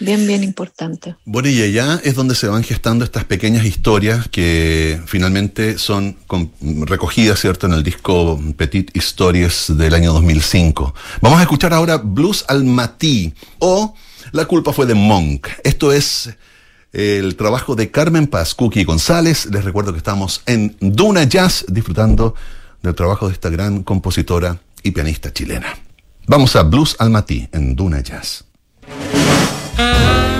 [0.00, 1.16] Bien, bien importante.
[1.24, 6.16] Bueno, y allá es donde se van gestando estas pequeñas historias que finalmente son
[6.60, 10.94] recogidas, ¿cierto?, en el disco Petit Histories del año 2005.
[11.20, 13.94] Vamos a escuchar ahora Blues al Matí o
[14.32, 15.48] La culpa fue de Monk.
[15.64, 16.30] Esto es
[16.92, 19.46] el trabajo de Carmen Paz, Cookie González.
[19.46, 22.34] Les recuerdo que estamos en Duna Jazz disfrutando
[22.82, 25.76] del trabajo de esta gran compositora y pianista chilena.
[26.26, 28.47] Vamos a Blues al Matí en Duna Jazz.
[29.78, 30.37] Ya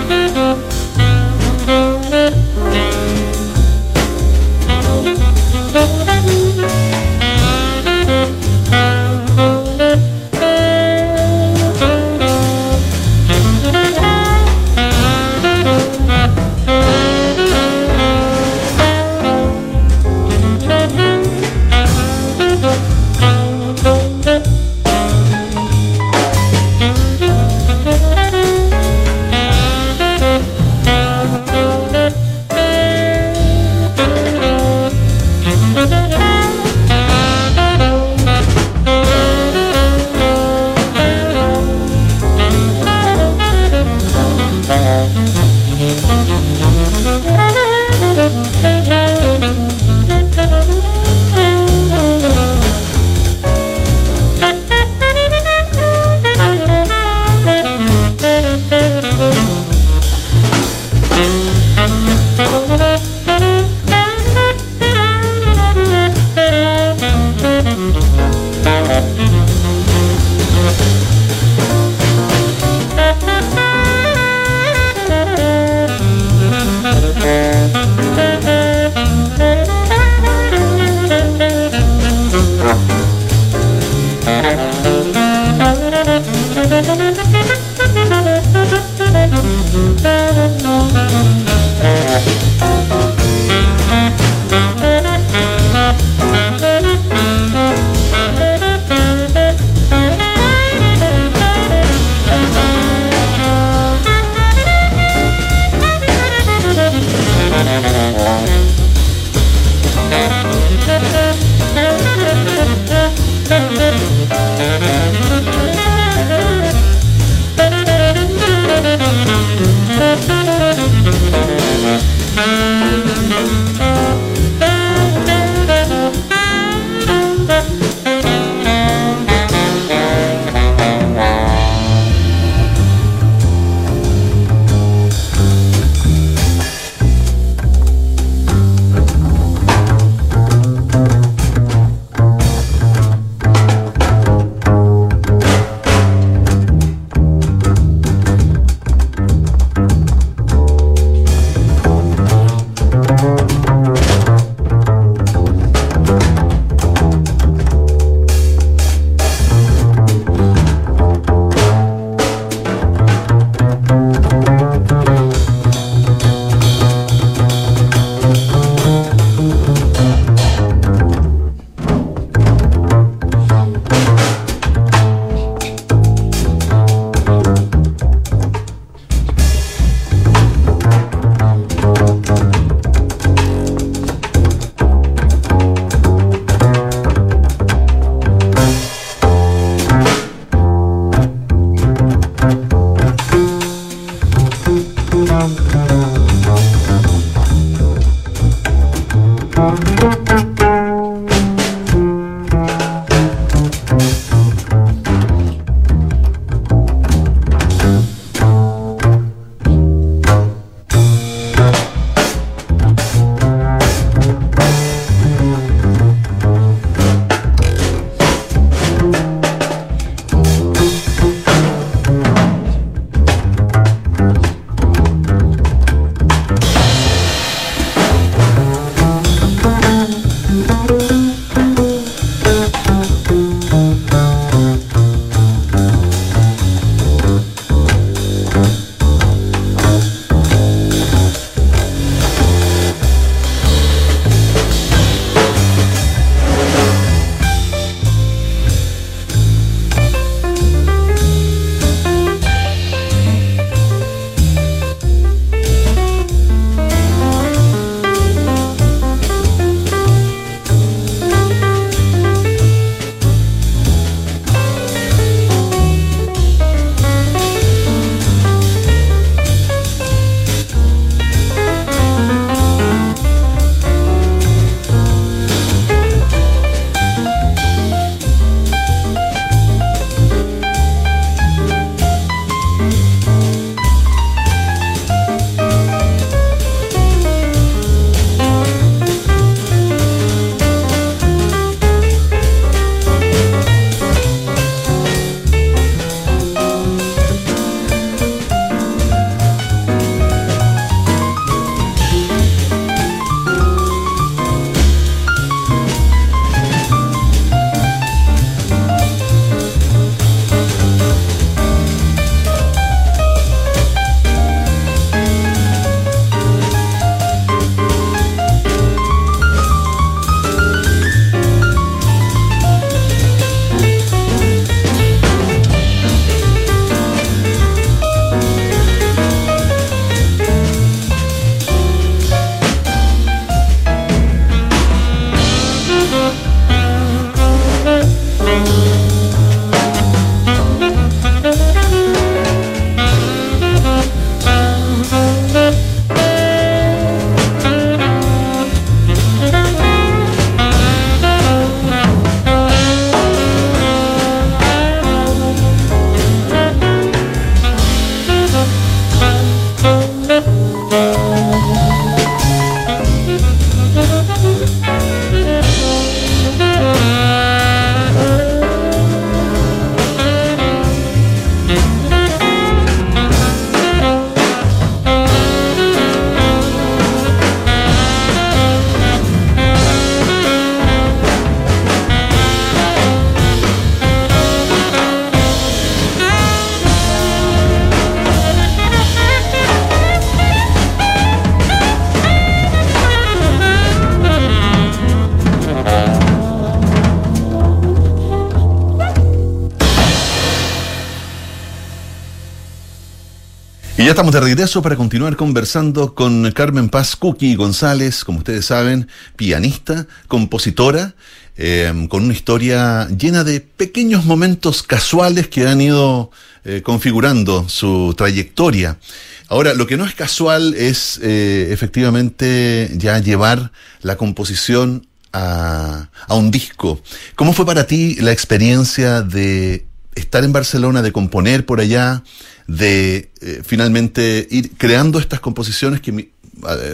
[404.19, 409.07] estamos de regreso para continuar conversando con Carmen Paz Cookie González, como ustedes saben,
[409.37, 411.15] pianista, compositora,
[411.57, 416.33] eh, con una historia llena de pequeños momentos casuales que han ido
[416.65, 418.99] eh, configurando su trayectoria.
[419.47, 423.71] Ahora, lo que no es casual es eh, efectivamente ya llevar
[424.03, 427.01] la composición a, a un disco.
[427.37, 432.25] ¿Cómo fue para ti la experiencia de estar en Barcelona, de componer por allá,
[432.69, 436.33] de eh, finalmente ir creando estas composiciones que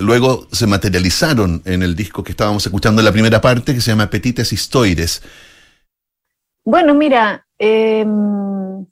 [0.01, 3.91] luego se materializaron en el disco que estábamos escuchando en la primera parte, que se
[3.91, 5.23] llama Petites Histoires.
[6.65, 8.87] Bueno, mira, em,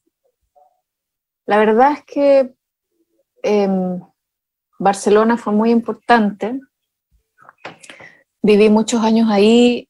[1.47, 2.53] la verdad es que
[3.45, 4.01] em,
[4.79, 6.59] Barcelona fue muy importante.
[8.43, 9.89] Viví muchos años ahí,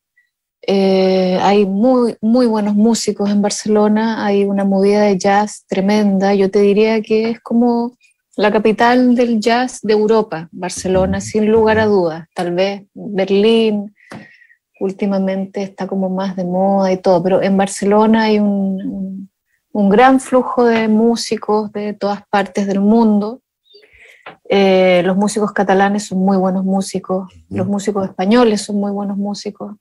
[0.64, 6.34] eh, hay muy, muy buenos músicos en Barcelona, hay una movida de jazz tremenda.
[6.34, 7.96] Yo te diría que es como
[8.36, 12.28] la capital del jazz de Europa, Barcelona, sin lugar a dudas.
[12.34, 13.94] Tal vez Berlín
[14.78, 19.28] últimamente está como más de moda y todo, pero en Barcelona hay un,
[19.72, 23.42] un, gran flujo de músicos de todas partes del mundo.
[24.48, 29.74] Eh, los músicos catalanes son muy buenos músicos, los músicos españoles son muy buenos músicos.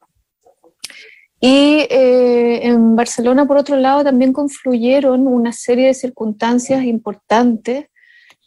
[1.43, 7.87] Y eh, en Barcelona, por otro lado, también confluyeron una serie de circunstancias importantes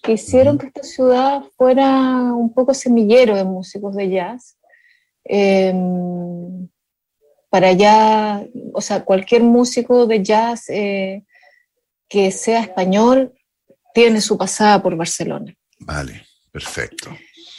[0.00, 4.56] que hicieron que esta ciudad fuera un poco semillero de músicos de jazz.
[5.24, 6.68] Em,
[7.50, 11.24] para allá, o sea, cualquier músico de jazz eh,
[12.08, 13.32] que sea español
[13.92, 15.52] tiene su pasada por Barcelona.
[15.80, 17.10] Vale, perfecto.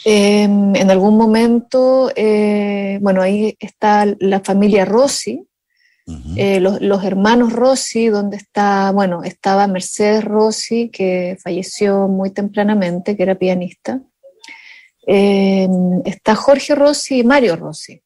[0.08, 5.44] Em, en algún momento, eh, bueno, ahí está la familia Rossi,
[6.36, 13.24] eh, los, hermanos Rossi, donde está, bueno, estaba Mercedes Rossi, que falleció muy tempranamente, que
[13.24, 14.00] era pianista.
[15.04, 18.00] Em, está Jorge Rossi y Mario Rossi.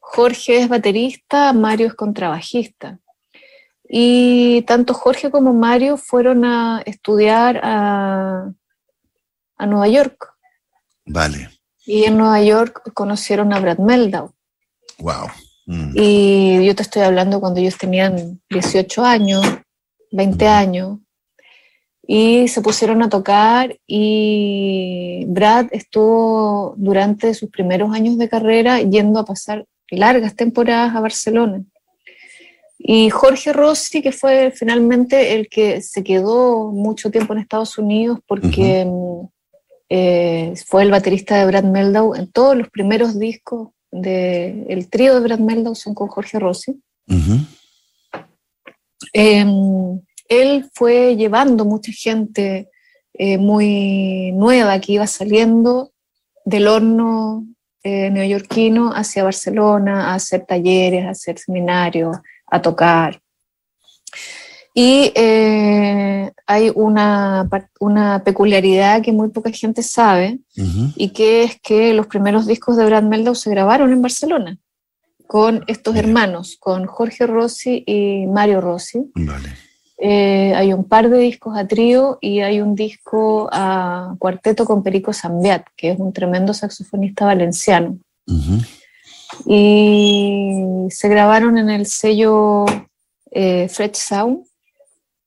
[0.00, 2.98] Jorge es baterista, Mario es contrabajista.
[3.88, 8.52] Y tanto Jorge como Mario fueron a estudiar a,
[9.56, 10.32] a Nueva York.
[11.04, 11.50] Vale.
[11.84, 14.32] Y en Nueva York conocieron a Brad Meldau.
[14.98, 15.28] Wow.
[15.66, 15.92] Mm.
[15.94, 19.44] Y yo te estoy hablando cuando ellos tenían 18 años,
[20.12, 20.98] 20 años,
[22.06, 29.20] y se pusieron a tocar y Brad estuvo durante sus primeros años de carrera yendo
[29.20, 31.62] a pasar largas temporadas a Barcelona.
[32.78, 38.18] Y Jorge Rossi, que fue finalmente el que se quedó mucho tiempo en Estados Unidos
[38.26, 38.84] porque
[39.94, 45.20] eh, fue el baterista de Brad Meldau en todos los primeros discos del trío de
[45.20, 46.80] Brad Meldau son con Jorge Rossi.
[49.12, 52.70] Em, él fue llevando mucha gente
[53.12, 55.92] eh, muy nueva que iba saliendo
[56.46, 57.46] del horno
[57.82, 62.16] eh, neoyorquino hacia Barcelona a hacer talleres, a hacer seminarios,
[62.46, 63.20] a tocar.
[64.74, 67.48] Y eh, hay una,
[67.78, 70.38] una, peculiaridad que muy poca gente sabe,
[70.96, 74.58] y que es que los primeros discos de Brad Meldau se grabaron en Barcelona,
[75.26, 79.12] con estos hermanos, con Jorge Rossi y Mario Rossi.
[79.98, 84.82] Eh, hay un par de discos a trío y hay un disco a cuarteto con
[84.82, 87.98] Perico Zambiat, que es un tremendo saxofonista valenciano.
[89.46, 92.64] Y se grabaron en el sello
[93.30, 94.44] eh, Fresh Sound,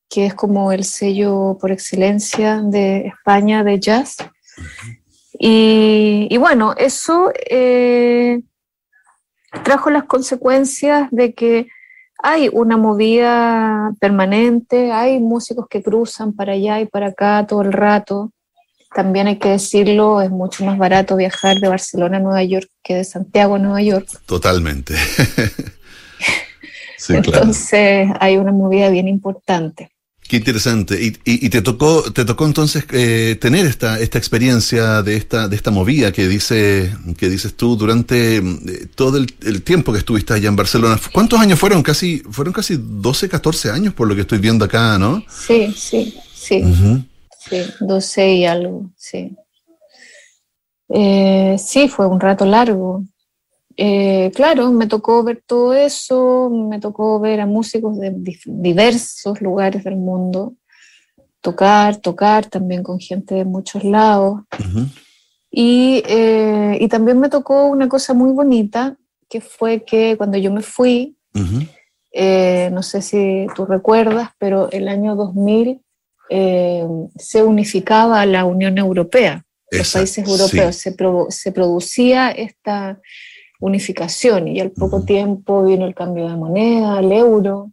[0.10, 4.18] que es como el sello por excelencia de España de jazz.
[5.38, 8.42] y, bueno, eso eh,
[9.64, 11.68] trajo las consecuencias de que
[12.24, 17.74] hay una movida permanente, hay músicos que cruzan para allá y para acá todo el
[17.74, 18.32] rato.
[18.94, 22.96] También hay que decirlo, es mucho más barato viajar de Barcelona a Nueva York que
[22.96, 24.08] de Santiago a Nueva York.
[24.26, 24.96] Totalmente.
[27.10, 29.92] Entonces hay una movida bien importante.
[30.28, 31.00] Qué interesante.
[31.24, 35.70] Y, te tocó, te tocó entonces eh, tener esta, esta experiencia de esta, de esta
[35.70, 38.42] movida que dice, que dices tú durante eh,
[38.96, 41.00] todo el, tiempo que estuviste allá en Barcelona.
[41.12, 41.84] ¿Cuántos años fueron?
[41.84, 45.24] Casi, fueron casi 12, 14 años por lo que estoy viendo acá, ¿no?
[45.30, 46.64] Sí, sí, sí.
[47.48, 49.36] Sí, 12 y algo, sí.
[50.90, 53.04] Eh, sí, fue un rato largo.
[53.78, 58.14] Eh, claro, me tocó ver todo eso, me tocó ver a músicos de
[58.46, 60.54] diversos lugares del mundo,
[61.42, 64.42] tocar, tocar también con gente de muchos lados.
[65.52, 68.98] Eh, y, también me tocó una cosa muy bonita,
[69.30, 71.18] que fue que cuando yo me fui,
[72.14, 75.82] eh, no sé si tú recuerdas, pero el año 2000
[76.30, 80.96] se unificaba la Unión Europea, los países europeos, se,
[81.30, 83.02] se producía esta
[83.60, 87.72] unificación y al poco tiempo vino el cambio de moneda, el euro.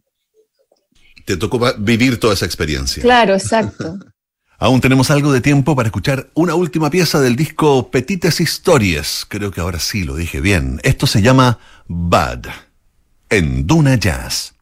[1.25, 3.01] Te tocó vivir toda esa experiencia.
[3.01, 3.97] Claro, exacto.
[4.59, 9.25] Aún tenemos algo de tiempo para escuchar una última pieza del disco Petites Historias.
[9.27, 10.79] Creo que ahora sí lo dije bien.
[10.83, 12.45] Esto se llama Bad
[13.29, 14.53] en Duna Jazz.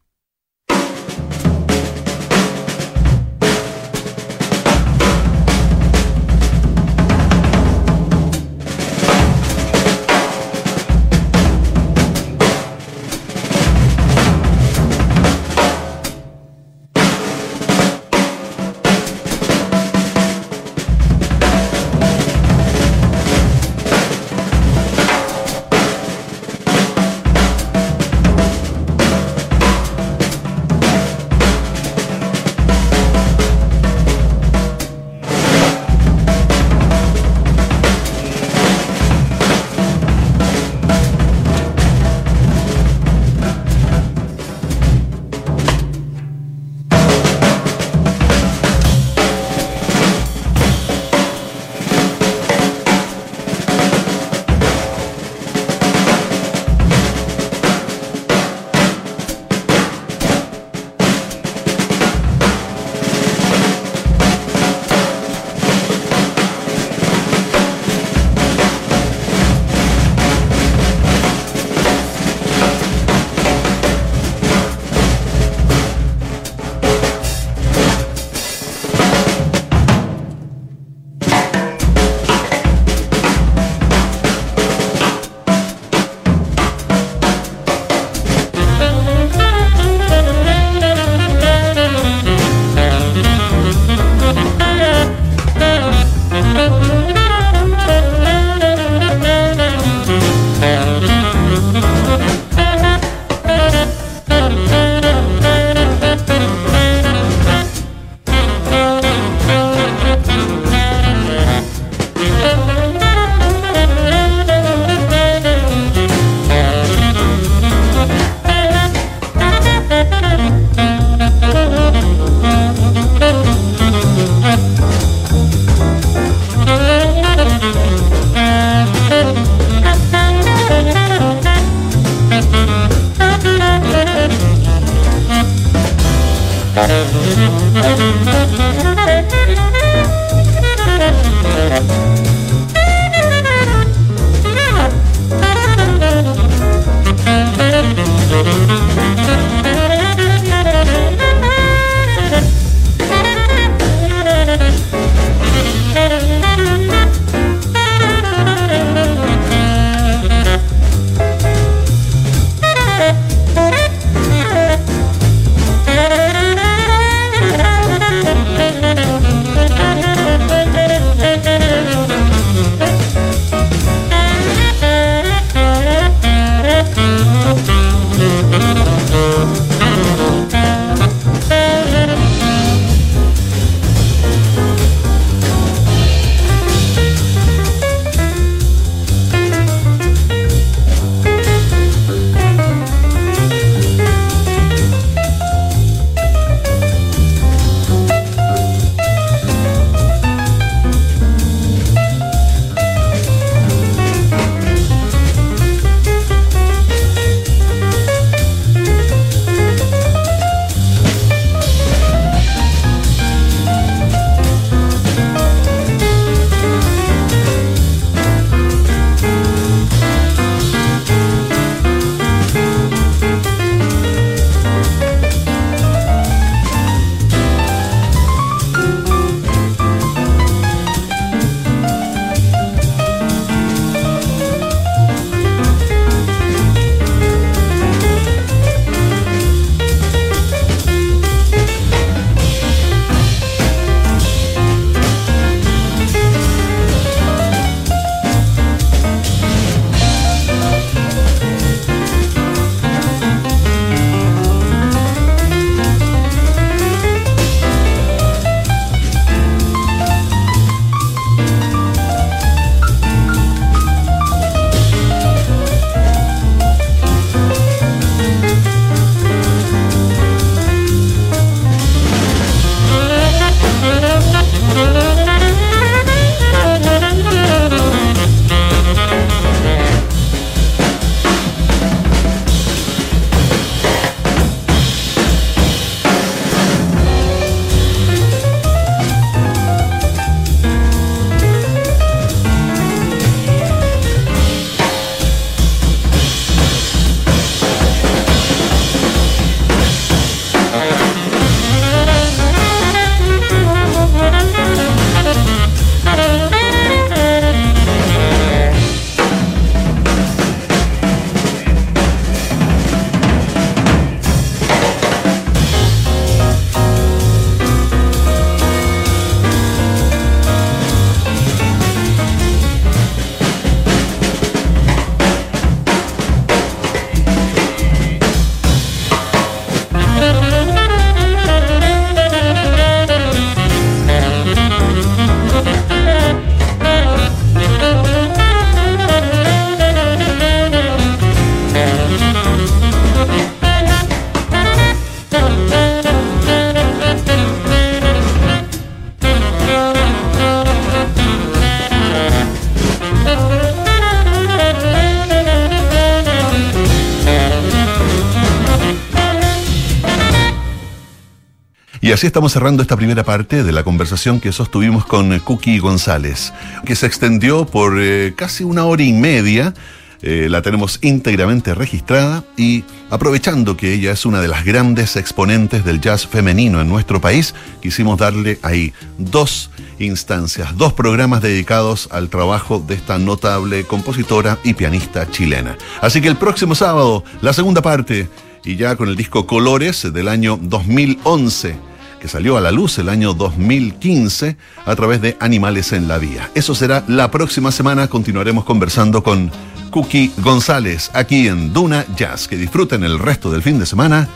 [362.21, 366.53] Así estamos cerrando esta primera parte de la conversación que sostuvimos con Cookie González,
[366.85, 369.73] que se extendió por eh, casi una hora y media.
[370.21, 375.83] Eh, la tenemos íntegramente registrada y aprovechando que ella es una de las grandes exponentes
[375.83, 382.29] del jazz femenino en nuestro país, quisimos darle ahí dos instancias, dos programas dedicados al
[382.29, 385.75] trabajo de esta notable compositora y pianista chilena.
[386.01, 388.29] Así que el próximo sábado, la segunda parte,
[388.63, 391.89] y ya con el disco Colores del año 2011
[392.21, 394.55] que salió a la luz el año 2015
[394.85, 396.51] a través de Animales en la Vía.
[396.53, 398.07] Eso será la próxima semana.
[398.07, 399.51] Continuaremos conversando con
[399.89, 402.47] Cookie González aquí en Duna Jazz.
[402.47, 404.29] Que disfruten el resto del fin de semana.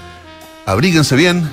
[0.65, 1.47] Abríguense bien